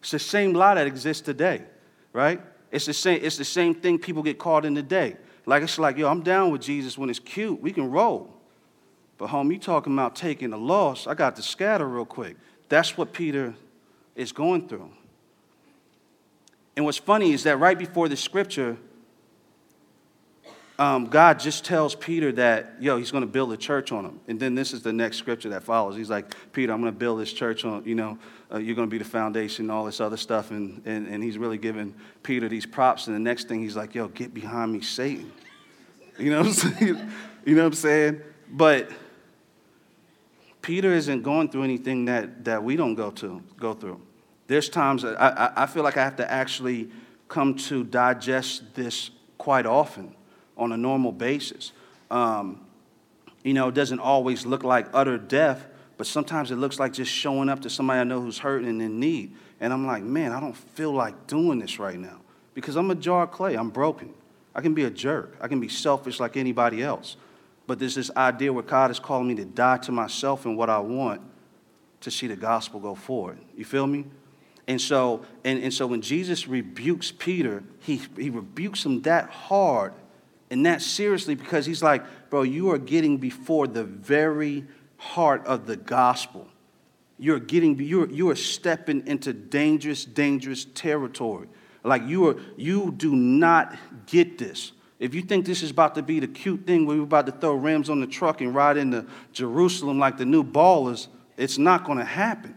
[0.00, 1.62] It's the same lie that exists today,
[2.12, 2.40] right?
[2.70, 5.16] It's the same, it's the same thing people get caught in today.
[5.46, 7.60] Like, it's like, yo, I'm down with Jesus when it's cute.
[7.60, 8.32] We can roll.
[9.18, 11.06] But, home, you talking about taking a loss.
[11.06, 12.36] I got to scatter real quick.
[12.68, 13.54] That's what Peter
[14.14, 14.90] is going through.
[16.76, 18.76] And what's funny is that right before the scripture,
[20.78, 24.20] um, God just tells Peter that, yo, he's going to build a church on him.
[24.28, 25.96] And then this is the next scripture that follows.
[25.96, 28.18] He's like, Peter, I'm going to build this church on, you know,
[28.52, 30.50] uh, you're going to be the foundation, all this other stuff.
[30.50, 33.06] And, and, and he's really giving Peter these props.
[33.06, 35.32] And the next thing he's like, yo, get behind me, Satan.
[36.18, 37.12] You know what I'm saying?
[37.44, 38.22] you know what I'm saying?
[38.50, 38.90] But
[40.62, 44.00] Peter isn't going through anything that, that we don't go to go through.
[44.46, 46.88] There's times I, I, I feel like I have to actually
[47.28, 50.14] come to digest this quite often
[50.56, 51.72] on a normal basis.
[52.10, 52.60] Um,
[53.42, 55.66] you know, it doesn't always look like utter death,
[55.96, 58.82] but sometimes it looks like just showing up to somebody I know who's hurting and
[58.82, 59.34] in need.
[59.60, 62.20] And I'm like, man, I don't feel like doing this right now
[62.54, 63.54] because I'm a jar of clay.
[63.54, 64.12] I'm broken.
[64.54, 65.36] I can be a jerk.
[65.40, 67.16] I can be selfish like anybody else.
[67.66, 70.70] But there's this idea where God is calling me to die to myself and what
[70.70, 71.20] I want
[72.00, 73.38] to see the gospel go forward.
[73.56, 74.06] You feel me?
[74.68, 79.92] And so, and, and so when Jesus rebukes Peter, he, he rebukes him that hard
[80.50, 84.64] and that seriously because he's like, bro, you are getting before the very
[84.96, 86.48] heart of the gospel.
[87.18, 91.48] You're getting, you're, you are stepping into dangerous, dangerous territory.
[91.82, 94.72] Like you are, you do not get this.
[94.98, 97.32] If you think this is about to be the cute thing where we're about to
[97.32, 101.84] throw rims on the truck and ride into Jerusalem like the new ballers, it's not
[101.84, 102.56] going to happen.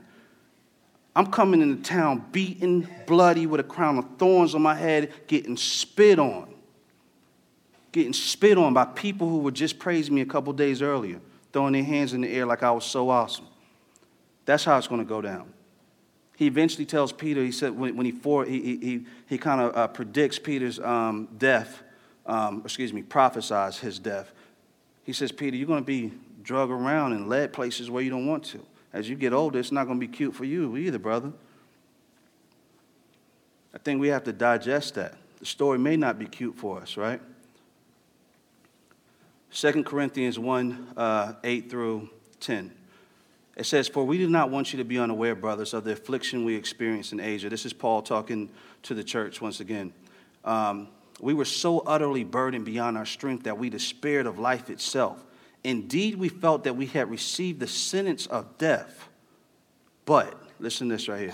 [1.16, 5.58] I'm coming into town beaten, bloody, with a crown of thorns on my head, getting
[5.58, 6.54] spit on
[7.92, 11.20] getting spit on by people who were just praising me a couple days earlier,
[11.52, 13.46] throwing their hands in the air like I was so awesome.
[14.46, 15.54] That's how it's going to go down.
[16.36, 19.76] He eventually tells Peter, he said, when, when he, for, he, he, he kind of
[19.76, 21.84] uh, predicts Peter's um, death,
[22.26, 24.32] um, excuse me, prophesies his death.
[25.04, 28.26] He says, Peter, you're going to be drug around and led places where you don't
[28.26, 28.66] want to.
[28.94, 31.32] As you get older, it's not going to be cute for you either, brother.
[33.74, 35.16] I think we have to digest that.
[35.40, 37.22] The story may not be cute for us, right?
[39.54, 42.10] 2 Corinthians 1 uh, 8 through
[42.40, 42.72] 10.
[43.56, 46.46] It says, For we do not want you to be unaware, brothers, of the affliction
[46.46, 47.50] we experienced in Asia.
[47.50, 48.50] This is Paul talking
[48.84, 49.92] to the church once again.
[50.46, 50.88] Um,
[51.20, 55.24] we were so utterly burdened beyond our strength that we despaired of life itself.
[55.64, 59.10] Indeed, we felt that we had received the sentence of death.
[60.06, 61.34] But, listen to this right here.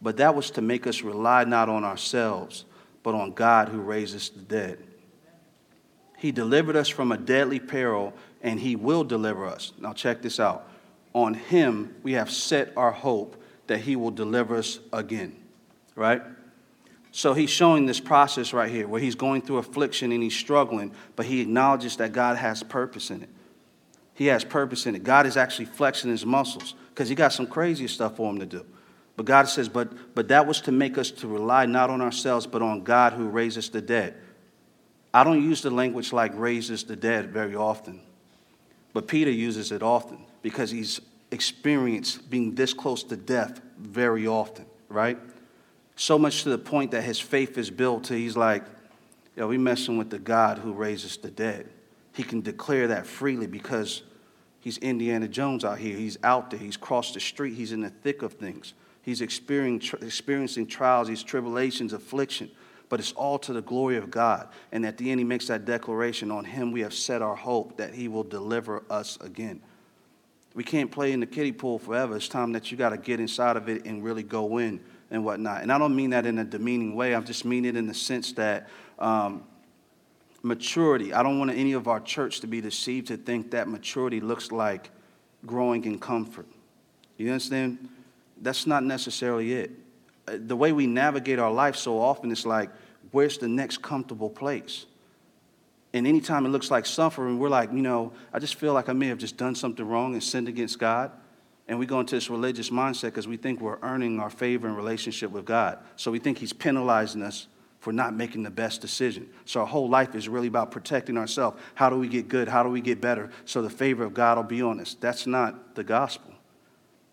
[0.00, 2.64] But that was to make us rely not on ourselves,
[3.04, 4.78] but on God who raises the dead.
[6.22, 9.72] He delivered us from a deadly peril, and He will deliver us.
[9.80, 10.68] Now, check this out.
[11.14, 15.34] On Him, we have set our hope that He will deliver us again,
[15.96, 16.22] right?
[17.10, 20.92] So he's showing this process right here where he's going through affliction and he's struggling,
[21.16, 23.28] but he acknowledges that God has purpose in it.
[24.14, 25.02] He has purpose in it.
[25.02, 28.46] God is actually flexing his muscles because he got some crazy stuff for him to
[28.46, 28.64] do.
[29.16, 32.46] But God says, but, but that was to make us to rely not on ourselves,
[32.46, 34.14] but on God who raises the dead.
[35.14, 38.00] I don't use the language like raises the dead very often,
[38.92, 44.64] but Peter uses it often because he's experienced being this close to death very often,
[44.88, 45.18] right?
[45.96, 48.64] So much to the point that his faith is built to he's like,
[49.36, 51.68] yo, we messing with the God who raises the dead.
[52.14, 54.02] He can declare that freely because
[54.60, 55.96] he's Indiana Jones out here.
[55.96, 56.60] He's out there.
[56.60, 57.54] He's crossed the street.
[57.54, 58.74] He's in the thick of things.
[59.02, 62.50] He's experiencing, trials, these tribulations, affliction
[62.92, 64.48] but it's all to the glory of God.
[64.70, 67.78] And at the end, he makes that declaration on him we have set our hope
[67.78, 69.62] that he will deliver us again.
[70.54, 72.16] We can't play in the kiddie pool forever.
[72.16, 74.78] It's time that you got to get inside of it and really go in
[75.10, 75.62] and whatnot.
[75.62, 77.14] And I don't mean that in a demeaning way.
[77.14, 79.44] I just mean it in the sense that um,
[80.42, 84.20] maturity, I don't want any of our church to be deceived to think that maturity
[84.20, 84.90] looks like
[85.46, 86.46] growing in comfort.
[87.16, 87.88] You understand?
[88.42, 89.81] That's not necessarily it.
[90.26, 92.70] The way we navigate our life so often is like,
[93.10, 94.86] where's the next comfortable place?
[95.92, 98.92] And anytime it looks like suffering, we're like, you know, I just feel like I
[98.92, 101.12] may have just done something wrong and sinned against God.
[101.68, 104.76] And we go into this religious mindset because we think we're earning our favor and
[104.76, 105.78] relationship with God.
[105.96, 107.46] So we think He's penalizing us
[107.78, 109.28] for not making the best decision.
[109.44, 111.60] So our whole life is really about protecting ourselves.
[111.74, 112.48] How do we get good?
[112.48, 113.30] How do we get better?
[113.44, 114.94] So the favor of God will be on us.
[114.98, 116.32] That's not the gospel.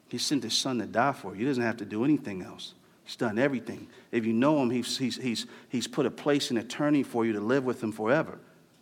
[0.08, 1.42] He sent His Son to die for you.
[1.42, 2.74] He doesn't have to do anything else.
[3.10, 3.88] He's done everything.
[4.12, 7.34] If you know Him, He's, he's, he's, he's put a place in eternity for you
[7.34, 8.38] to live with Him forever.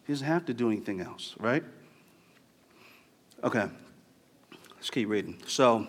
[0.05, 1.63] He doesn't have to do anything else, right?
[3.41, 3.69] Okay,
[4.75, 5.41] let's keep reading.
[5.47, 5.87] So,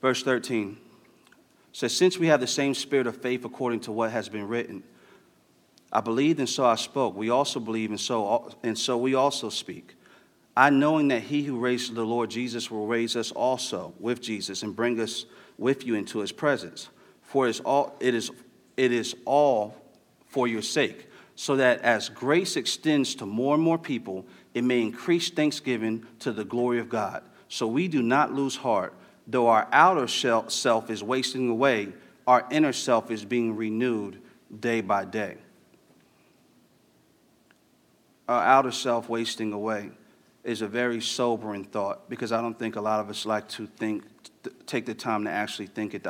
[0.00, 0.78] verse 13
[1.74, 4.82] says, Since we have the same spirit of faith according to what has been written,
[5.92, 7.14] I believed and so I spoke.
[7.14, 9.94] We also believe and so, and so we also speak.
[10.56, 14.62] I knowing that he who raised the Lord Jesus will raise us also with Jesus
[14.62, 15.26] and bring us
[15.58, 16.88] with you into his presence.
[17.32, 18.30] For it is all, it is,
[18.76, 19.74] it is all
[20.26, 24.82] for your sake so that as grace extends to more and more people, it may
[24.82, 27.22] increase thanksgiving to the glory of God.
[27.48, 28.92] So we do not lose heart.
[29.26, 31.94] Though our outer self is wasting away,
[32.26, 34.20] our inner self is being renewed
[34.60, 35.38] day by day.
[38.28, 39.90] Our outer self wasting away
[40.44, 43.66] is a very sobering thought because I don't think a lot of us like to
[43.66, 44.04] think,
[44.66, 46.06] take the time to actually think it,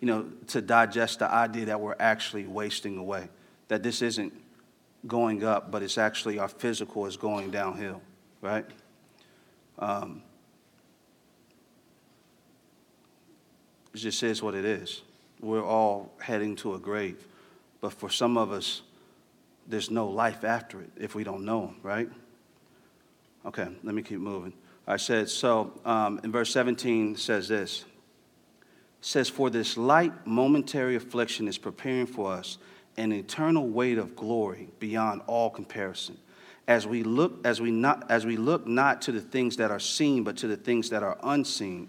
[0.00, 3.28] you know, to digest the idea that we're actually wasting away,
[3.68, 4.32] that this isn't
[5.06, 8.02] going up, but it's actually our physical is going downhill,
[8.42, 8.66] right?
[9.78, 10.22] Um,
[13.94, 15.02] it just is what it is.
[15.40, 17.26] We're all heading to a grave.
[17.80, 18.82] But for some of us,
[19.66, 22.08] there's no life after it if we don't know right?
[23.46, 24.52] Okay, let me keep moving.
[24.90, 27.84] I said, so um, in verse 17 says this.
[29.00, 32.58] Says, For this light momentary affliction is preparing for us
[32.96, 36.18] an eternal weight of glory beyond all comparison.
[36.66, 39.78] As we look, as we not, as we look not to the things that are
[39.78, 41.88] seen, but to the things that are unseen.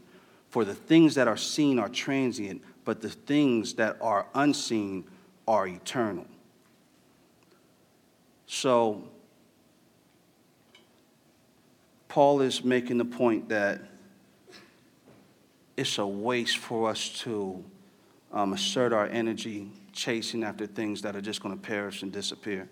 [0.50, 5.06] For the things that are seen are transient, but the things that are unseen
[5.48, 6.28] are eternal.
[8.46, 9.10] So,
[12.12, 13.80] Paul is making the point that
[15.78, 17.64] it's a waste for us to
[18.34, 22.68] um, assert our energy chasing after things that are just going to perish and disappear.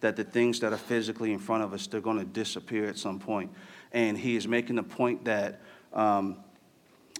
[0.00, 2.96] That the things that are physically in front of us, they're going to disappear at
[2.96, 3.50] some point.
[3.92, 5.60] And he is making the point that,
[5.92, 6.38] um,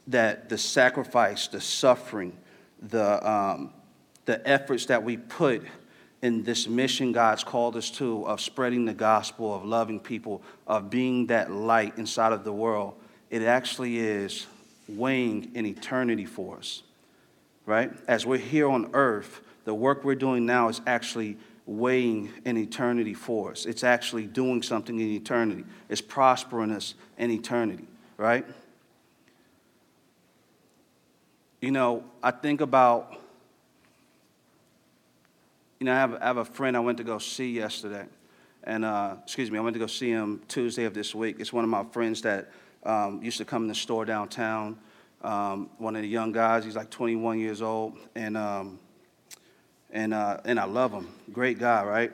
[0.06, 2.38] that the sacrifice, the suffering,
[2.80, 3.74] the, um,
[4.24, 5.66] the efforts that we put
[6.22, 10.90] in this mission God's called us to of spreading the gospel, of loving people, of
[10.90, 12.94] being that light inside of the world,
[13.30, 14.46] it actually is
[14.88, 16.82] weighing in eternity for us
[17.70, 17.92] right?
[18.08, 23.14] As we're here on earth, the work we're doing now is actually weighing in eternity
[23.14, 23.64] for us.
[23.64, 25.64] It's actually doing something in eternity.
[25.88, 28.44] It's prospering us in eternity, right?
[31.60, 33.19] You know, I think about,
[35.80, 38.04] you know, I have, I have a friend I went to go see yesterday.
[38.64, 41.36] And, uh, excuse me, I went to go see him Tuesday of this week.
[41.38, 42.50] It's one of my friends that
[42.84, 44.78] um, used to come in the store downtown
[45.22, 46.64] um, one of the young guys.
[46.64, 48.78] He's like 21 years old, and um,
[49.90, 51.08] and uh, and I love him.
[51.32, 52.12] Great guy, right?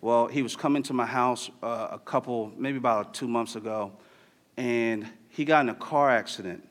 [0.00, 3.92] Well, he was coming to my house uh, a couple, maybe about two months ago,
[4.56, 6.66] and he got in a car accident,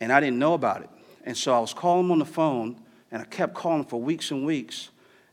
[0.00, 0.90] and I didn't know about it.
[1.24, 4.30] And so I was calling him on the phone, and I kept calling for weeks
[4.30, 4.90] and weeks,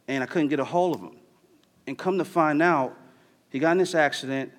[0.08, 1.18] and I couldn't get a hold of him.
[1.88, 2.98] And come to find out,
[3.50, 4.52] he got in this accident,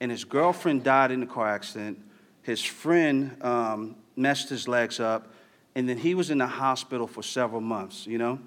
[0.00, 1.98] and his girlfriend died in the car accident.
[2.42, 5.32] His friend um, messed his legs up,
[5.74, 8.38] and then he was in the hospital for several months, you know,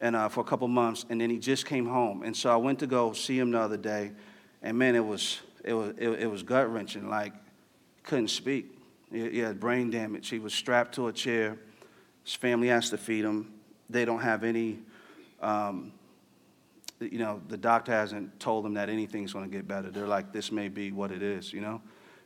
[0.00, 2.22] and uh, for a couple months, and then he just came home.
[2.22, 4.12] And so I went to go see him the other day,
[4.62, 7.08] and man, it was it was it, it was gut wrenching.
[7.08, 7.32] Like
[8.02, 8.78] couldn't speak.
[9.12, 10.28] He, he had brain damage.
[10.28, 11.58] He was strapped to a chair.
[12.24, 13.52] His family has to feed him.
[13.88, 14.78] They don't have any.
[15.42, 15.92] Um,
[17.00, 19.90] you know, the doctor hasn't told them that anything's going to get better.
[19.90, 21.80] They're like, this may be what it is, you know?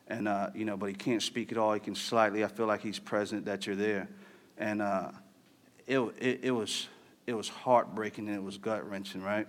[0.09, 1.73] and uh, you know, but he can't speak at all.
[1.73, 2.45] He can slightly.
[2.45, 4.09] I feel like he's present that you're there,
[4.59, 5.11] and uh,
[5.87, 6.89] it, it, it was
[7.27, 9.47] it was heartbreaking and it was gut wrenching, right?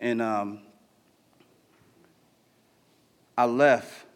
[0.00, 0.60] And um,
[3.36, 4.06] I left.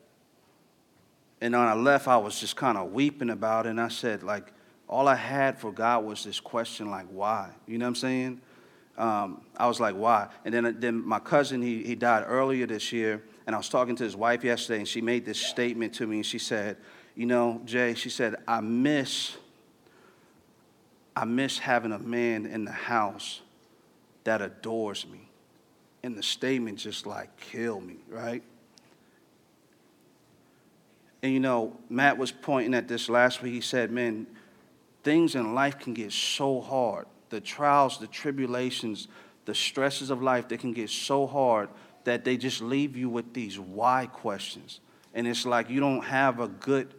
[1.41, 3.71] And when I left, I was just kind of weeping about it.
[3.71, 4.53] And I said, like,
[4.89, 7.51] all I had for God was this question, like, why?
[7.65, 8.41] You know what I'm saying?
[8.99, 10.29] Um, I was like, why?
[10.45, 13.23] And then, then my cousin, he, he died earlier this year.
[13.47, 16.17] And I was talking to his wife yesterday, and she made this statement to me.
[16.17, 16.77] And she said,
[17.15, 19.37] you know, Jay, she said, I miss,
[21.17, 23.41] I miss having a man in the house
[24.25, 25.31] that adores me.
[26.03, 28.43] And the statement just like killed me, right?
[31.23, 33.53] And you know, Matt was pointing at this last week.
[33.53, 34.27] He said, man,
[35.03, 37.07] things in life can get so hard.
[37.31, 39.09] The trials, the tribulations,
[39.45, 41.69] the stresses of life, they can get so hard
[42.05, 44.81] that they just leave you with these why questions.
[45.15, 46.95] And it's like you don't have a good,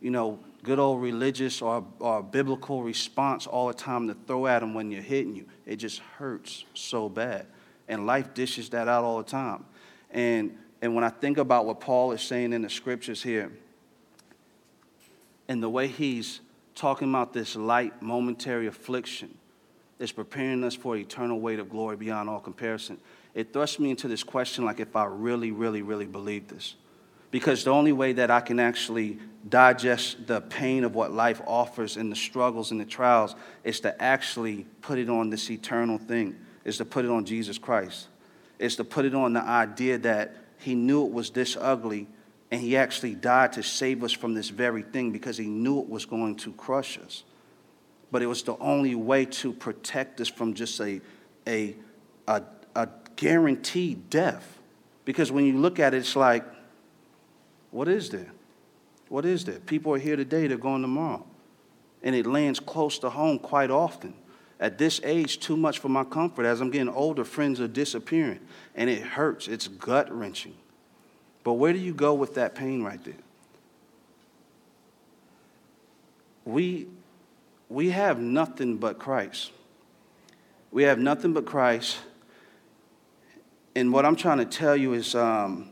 [0.00, 4.60] you know, good old religious or, or biblical response all the time to throw at
[4.60, 5.46] them when you're hitting you.
[5.66, 7.46] It just hurts so bad.
[7.88, 9.64] And life dishes that out all the time.
[10.10, 13.52] And, and when I think about what Paul is saying in the scriptures here,
[15.48, 16.40] and the way he's
[16.74, 19.36] talking about this light, momentary affliction
[19.98, 22.98] is preparing us for eternal weight of glory beyond all comparison,
[23.34, 26.74] it thrusts me into this question like if I really, really, really believe this.
[27.30, 29.18] Because the only way that I can actually
[29.48, 33.34] digest the pain of what life offers and the struggles and the trials
[33.64, 37.58] is to actually put it on this eternal thing, is to put it on Jesus
[37.58, 38.06] Christ.
[38.58, 42.06] Is to put it on the idea that he knew it was this ugly
[42.50, 45.88] and he actually died to save us from this very thing because he knew it
[45.88, 47.24] was going to crush us.
[48.14, 51.00] But it was the only way to protect us from just a,
[51.48, 51.74] a,
[52.28, 52.42] a,
[52.76, 54.60] a guaranteed death.
[55.04, 56.44] Because when you look at it, it's like,
[57.72, 58.30] what is there?
[59.08, 59.58] What is there?
[59.58, 61.26] People are here today, they're going tomorrow.
[62.04, 64.14] And it lands close to home quite often.
[64.60, 66.46] At this age, too much for my comfort.
[66.46, 68.38] As I'm getting older, friends are disappearing.
[68.76, 69.48] And it hurts.
[69.48, 70.54] It's gut wrenching.
[71.42, 73.14] But where do you go with that pain right there?
[76.44, 76.86] We,
[77.68, 79.50] we have nothing but Christ.
[80.70, 81.98] We have nothing but Christ.
[83.74, 85.70] And what I'm trying to tell you is um,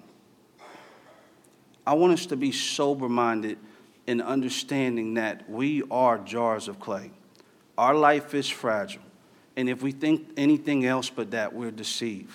[1.86, 3.58] I want us to be sober minded
[4.06, 7.10] in understanding that we are jars of clay.
[7.78, 9.02] Our life is fragile.
[9.56, 12.34] And if we think anything else but that, we're deceived.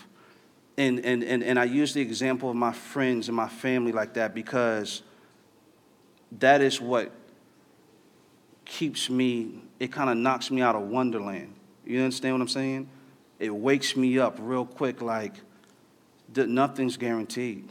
[0.78, 4.14] And, and, and, and I use the example of my friends and my family like
[4.14, 5.02] that because
[6.40, 7.12] that is what
[8.68, 11.54] keeps me, it kind of knocks me out of wonderland.
[11.86, 12.90] You understand what I'm saying?
[13.40, 15.34] It wakes me up real quick like
[16.36, 17.70] nothing's guaranteed.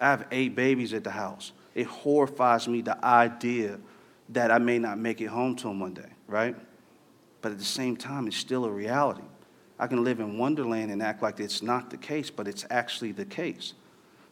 [0.00, 1.52] I have eight babies at the house.
[1.74, 3.78] It horrifies me the idea
[4.30, 6.54] that I may not make it home to them one day, right?
[7.40, 9.22] But at the same time, it's still a reality.
[9.78, 13.12] I can live in Wonderland and act like it's not the case, but it's actually
[13.12, 13.74] the case.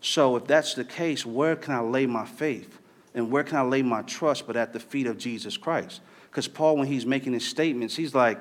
[0.00, 2.78] So if that's the case, where can I lay my faith?
[3.14, 6.00] And where can I lay my trust but at the feet of Jesus Christ?
[6.30, 8.38] Because Paul, when he's making his statements, he's like,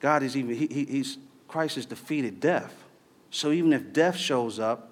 [0.00, 2.74] God is even, he, he's, Christ has defeated death.
[3.30, 4.90] So even if death shows up,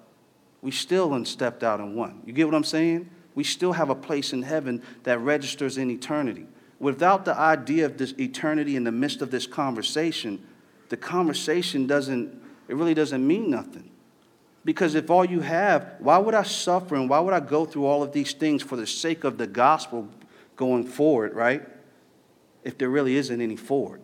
[0.61, 2.21] we still unstepped out and won.
[2.25, 3.09] You get what I'm saying?
[3.35, 6.45] We still have a place in heaven that registers in eternity.
[6.79, 10.43] Without the idea of this eternity in the midst of this conversation,
[10.89, 13.90] the conversation doesn't, it really doesn't mean nothing.
[14.63, 17.85] Because if all you have, why would I suffer and why would I go through
[17.85, 20.07] all of these things for the sake of the gospel
[20.55, 21.67] going forward, right?
[22.63, 24.01] If there really isn't any forward.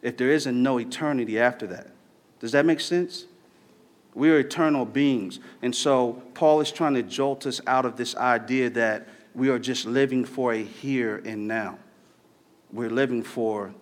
[0.00, 1.88] If there isn't no eternity after that.
[2.40, 3.26] Does that make sense?
[4.14, 5.38] We are eternal beings.
[5.62, 9.60] And so Paul is trying to jolt us out of this idea that we are
[9.60, 11.78] just living for a here and now.
[12.72, 13.72] We're living for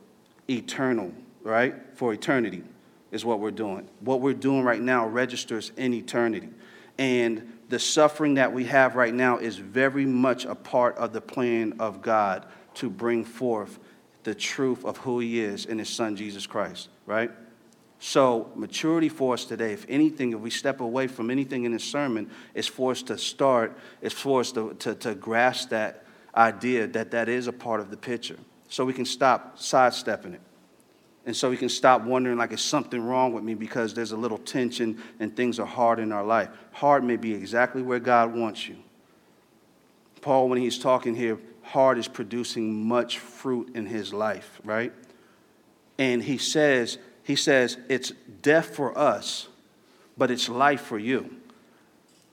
[0.49, 1.13] eternal,
[1.43, 1.75] right?
[1.95, 2.65] For eternity
[3.11, 3.89] is what we're doing.
[4.01, 6.49] What we're doing right now registers in eternity.
[6.99, 11.21] And the suffering that we have right now is very much a part of the
[11.21, 13.79] plan of God to bring forth
[14.23, 17.31] the truth of who He is in His Son, Jesus Christ, right?
[18.03, 21.85] So, maturity for us today, if anything, if we step away from anything in this
[21.85, 26.05] sermon, is for us to start, is for us to, to, to grasp that
[26.35, 28.39] idea that that is a part of the picture.
[28.69, 30.41] So we can stop sidestepping it.
[31.27, 34.17] And so we can stop wondering, like, is something wrong with me because there's a
[34.17, 36.49] little tension and things are hard in our life.
[36.73, 38.77] Hard may be exactly where God wants you.
[40.23, 44.93] Paul, when he's talking here, hard is producing much fruit in his life, right?
[45.99, 48.13] And he says, he says it's
[48.43, 49.49] death for us,
[50.17, 51.37] but it's life for you.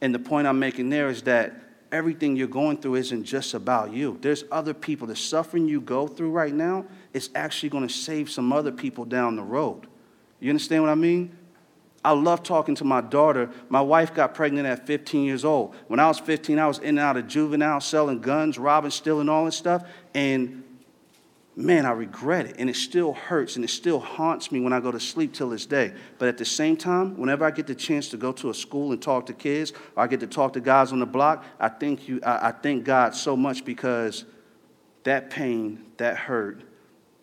[0.02, 1.54] And the point I'm making there is that
[1.92, 4.18] everything you're going through isn't just about you.
[4.22, 5.08] There's other people.
[5.08, 9.06] The suffering you go through right now is actually going to save some other people
[9.06, 9.88] down the road.
[10.40, 11.36] You understand what I mean?
[12.06, 13.50] I love talking to my daughter.
[13.70, 15.76] My wife got pregnant at 15 years old.
[15.88, 19.28] When I was 15, I was in and out of juvenile, selling guns, robbing, stealing,
[19.28, 19.84] all this stuff.
[20.14, 20.64] And
[21.58, 22.56] man, I regret it.
[22.60, 25.50] And it still hurts and it still haunts me when I go to sleep till
[25.50, 25.92] this day.
[26.20, 28.92] But at the same time, whenever I get the chance to go to a school
[28.92, 31.70] and talk to kids, or I get to talk to guys on the block, I
[31.70, 34.26] thank you, I, I thank God so much because
[35.04, 36.62] that pain, that hurt,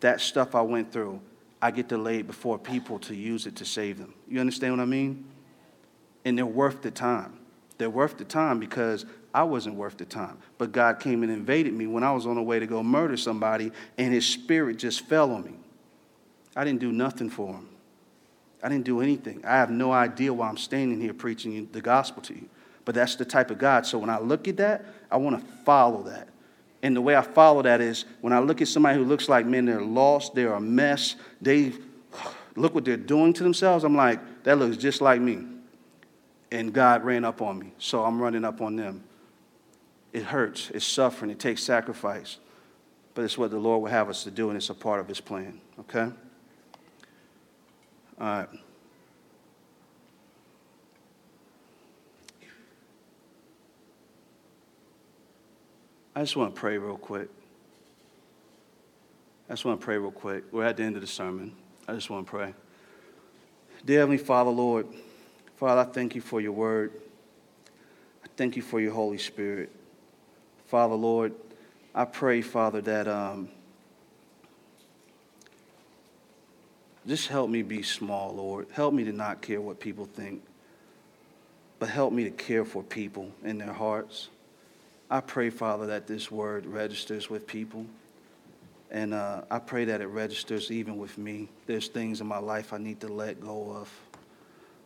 [0.00, 1.20] that stuff I went through,
[1.62, 4.14] I get to lay it before people to use it to save them.
[4.28, 5.26] You understand what I mean?
[6.24, 7.38] And they're worth the time.
[7.78, 10.38] They're worth the time because I wasn't worth the time.
[10.58, 13.16] But God came and invaded me when I was on the way to go murder
[13.16, 15.54] somebody, and his spirit just fell on me.
[16.54, 17.68] I didn't do nothing for him.
[18.62, 19.44] I didn't do anything.
[19.44, 22.48] I have no idea why I'm standing here preaching the gospel to you.
[22.84, 23.86] But that's the type of God.
[23.86, 26.28] So when I look at that, I want to follow that.
[26.82, 29.46] And the way I follow that is when I look at somebody who looks like,
[29.46, 31.72] man, they're lost, they're a mess, they
[32.56, 35.44] look what they're doing to themselves, I'm like, that looks just like me.
[36.52, 39.02] And God ran up on me, so I'm running up on them.
[40.14, 42.38] It hurts, it's suffering, it takes sacrifice.
[43.14, 45.08] But it's what the Lord will have us to do, and it's a part of
[45.08, 46.10] His plan, okay?
[48.20, 48.48] All right.
[56.14, 57.28] I just want to pray real quick.
[59.48, 60.44] I just want to pray real quick.
[60.52, 61.52] We're at the end of the sermon.
[61.88, 62.54] I just want to pray.
[63.84, 64.86] Dear Heavenly Father, Lord,
[65.56, 66.92] Father, I thank you for your word.
[68.24, 69.72] I thank you for your Holy Spirit.
[70.66, 71.34] Father, Lord,
[71.94, 73.48] I pray, Father, that um,
[77.06, 78.66] just help me be small, Lord.
[78.72, 80.42] Help me to not care what people think,
[81.78, 84.28] but help me to care for people in their hearts.
[85.10, 87.86] I pray, Father, that this word registers with people.
[88.90, 91.48] And uh, I pray that it registers even with me.
[91.66, 93.92] There's things in my life I need to let go of.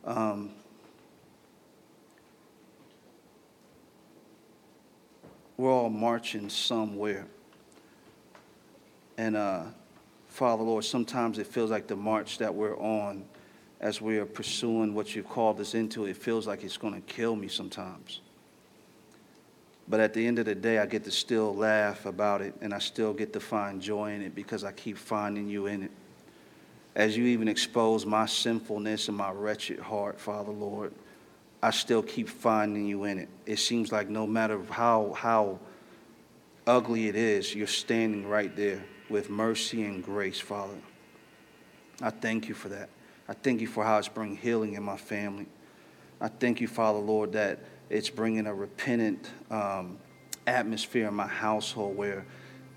[0.05, 0.51] Um,
[5.59, 7.27] we're all marching somewhere.
[9.19, 9.65] And uh,
[10.29, 13.25] Father, Lord, sometimes it feels like the march that we're on
[13.81, 17.01] as we are pursuing what you've called us into, it feels like it's going to
[17.01, 18.21] kill me sometimes.
[19.89, 22.75] But at the end of the day, I get to still laugh about it and
[22.75, 25.91] I still get to find joy in it because I keep finding you in it.
[26.95, 30.93] As you even expose my sinfulness and my wretched heart, Father, Lord,
[31.63, 33.29] I still keep finding you in it.
[33.47, 35.59] It seems like no matter how, how
[36.67, 40.77] ugly it is, you're standing right there with mercy and grace, Father.
[42.01, 42.91] I thank you for that.
[43.29, 45.47] I thank you for how it's bringing healing in my family.
[46.21, 49.99] I thank you, Father, Lord, that it's bringing a repentant um,
[50.47, 52.25] atmosphere in my household where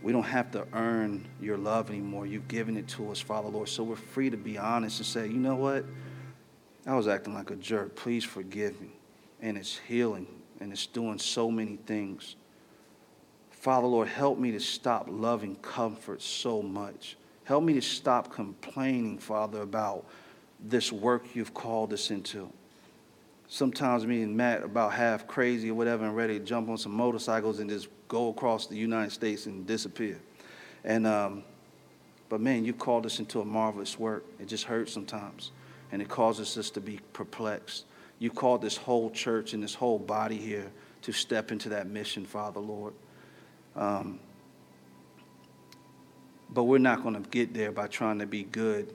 [0.02, 2.26] we don't have to earn your love anymore.
[2.26, 3.70] You've given it to us, Father, Lord.
[3.70, 5.86] So we're free to be honest and say, you know what?
[6.86, 7.96] I was acting like a jerk.
[7.96, 8.90] Please forgive me.
[9.42, 10.28] And it's healing
[10.60, 12.36] and it's doing so many things.
[13.50, 17.18] Father, Lord, help me to stop loving comfort so much.
[17.44, 20.06] Help me to stop complaining, Father, about
[20.60, 22.52] this work you've called us into.
[23.48, 26.94] Sometimes me and Matt about half crazy or whatever and ready to jump on some
[26.94, 30.20] motorcycles and just go across the United States and disappear.
[30.84, 31.44] And um,
[32.30, 34.24] but man, you called us into a marvelous work.
[34.40, 35.52] It just hurts sometimes
[35.92, 37.86] and it causes us to be perplexed.
[38.20, 40.72] You called this whole church and this whole body here
[41.02, 42.94] to step into that mission, Father, Lord.
[43.76, 44.20] Um,
[46.54, 48.94] but we're not going to get there by trying to be good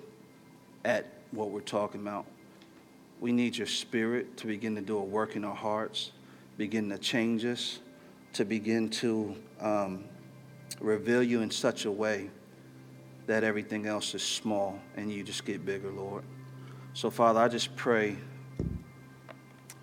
[0.84, 2.26] at what we're talking about.
[3.20, 6.12] We need your spirit to begin to do a work in our hearts,
[6.58, 7.80] begin to change us,
[8.34, 10.04] to begin to um,
[10.80, 12.30] reveal you in such a way
[13.26, 16.22] that everything else is small and you just get bigger, Lord.
[16.96, 18.16] So, Father, I just pray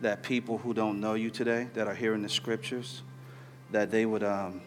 [0.02, 3.04] that people who don't know you today, that are hearing the scriptures,
[3.70, 4.64] that they would um,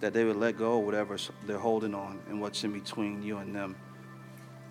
[0.00, 3.38] that they would let go of whatever they're holding on and what's in between you
[3.38, 3.74] and them,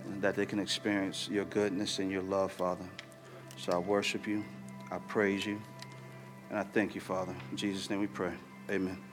[0.05, 2.85] and that they can experience your goodness and your love, Father.
[3.57, 4.45] So I worship you,
[4.91, 5.59] I praise you,
[6.51, 7.35] and I thank you, Father.
[7.49, 8.33] In Jesus' name we pray.
[8.69, 9.10] Amen.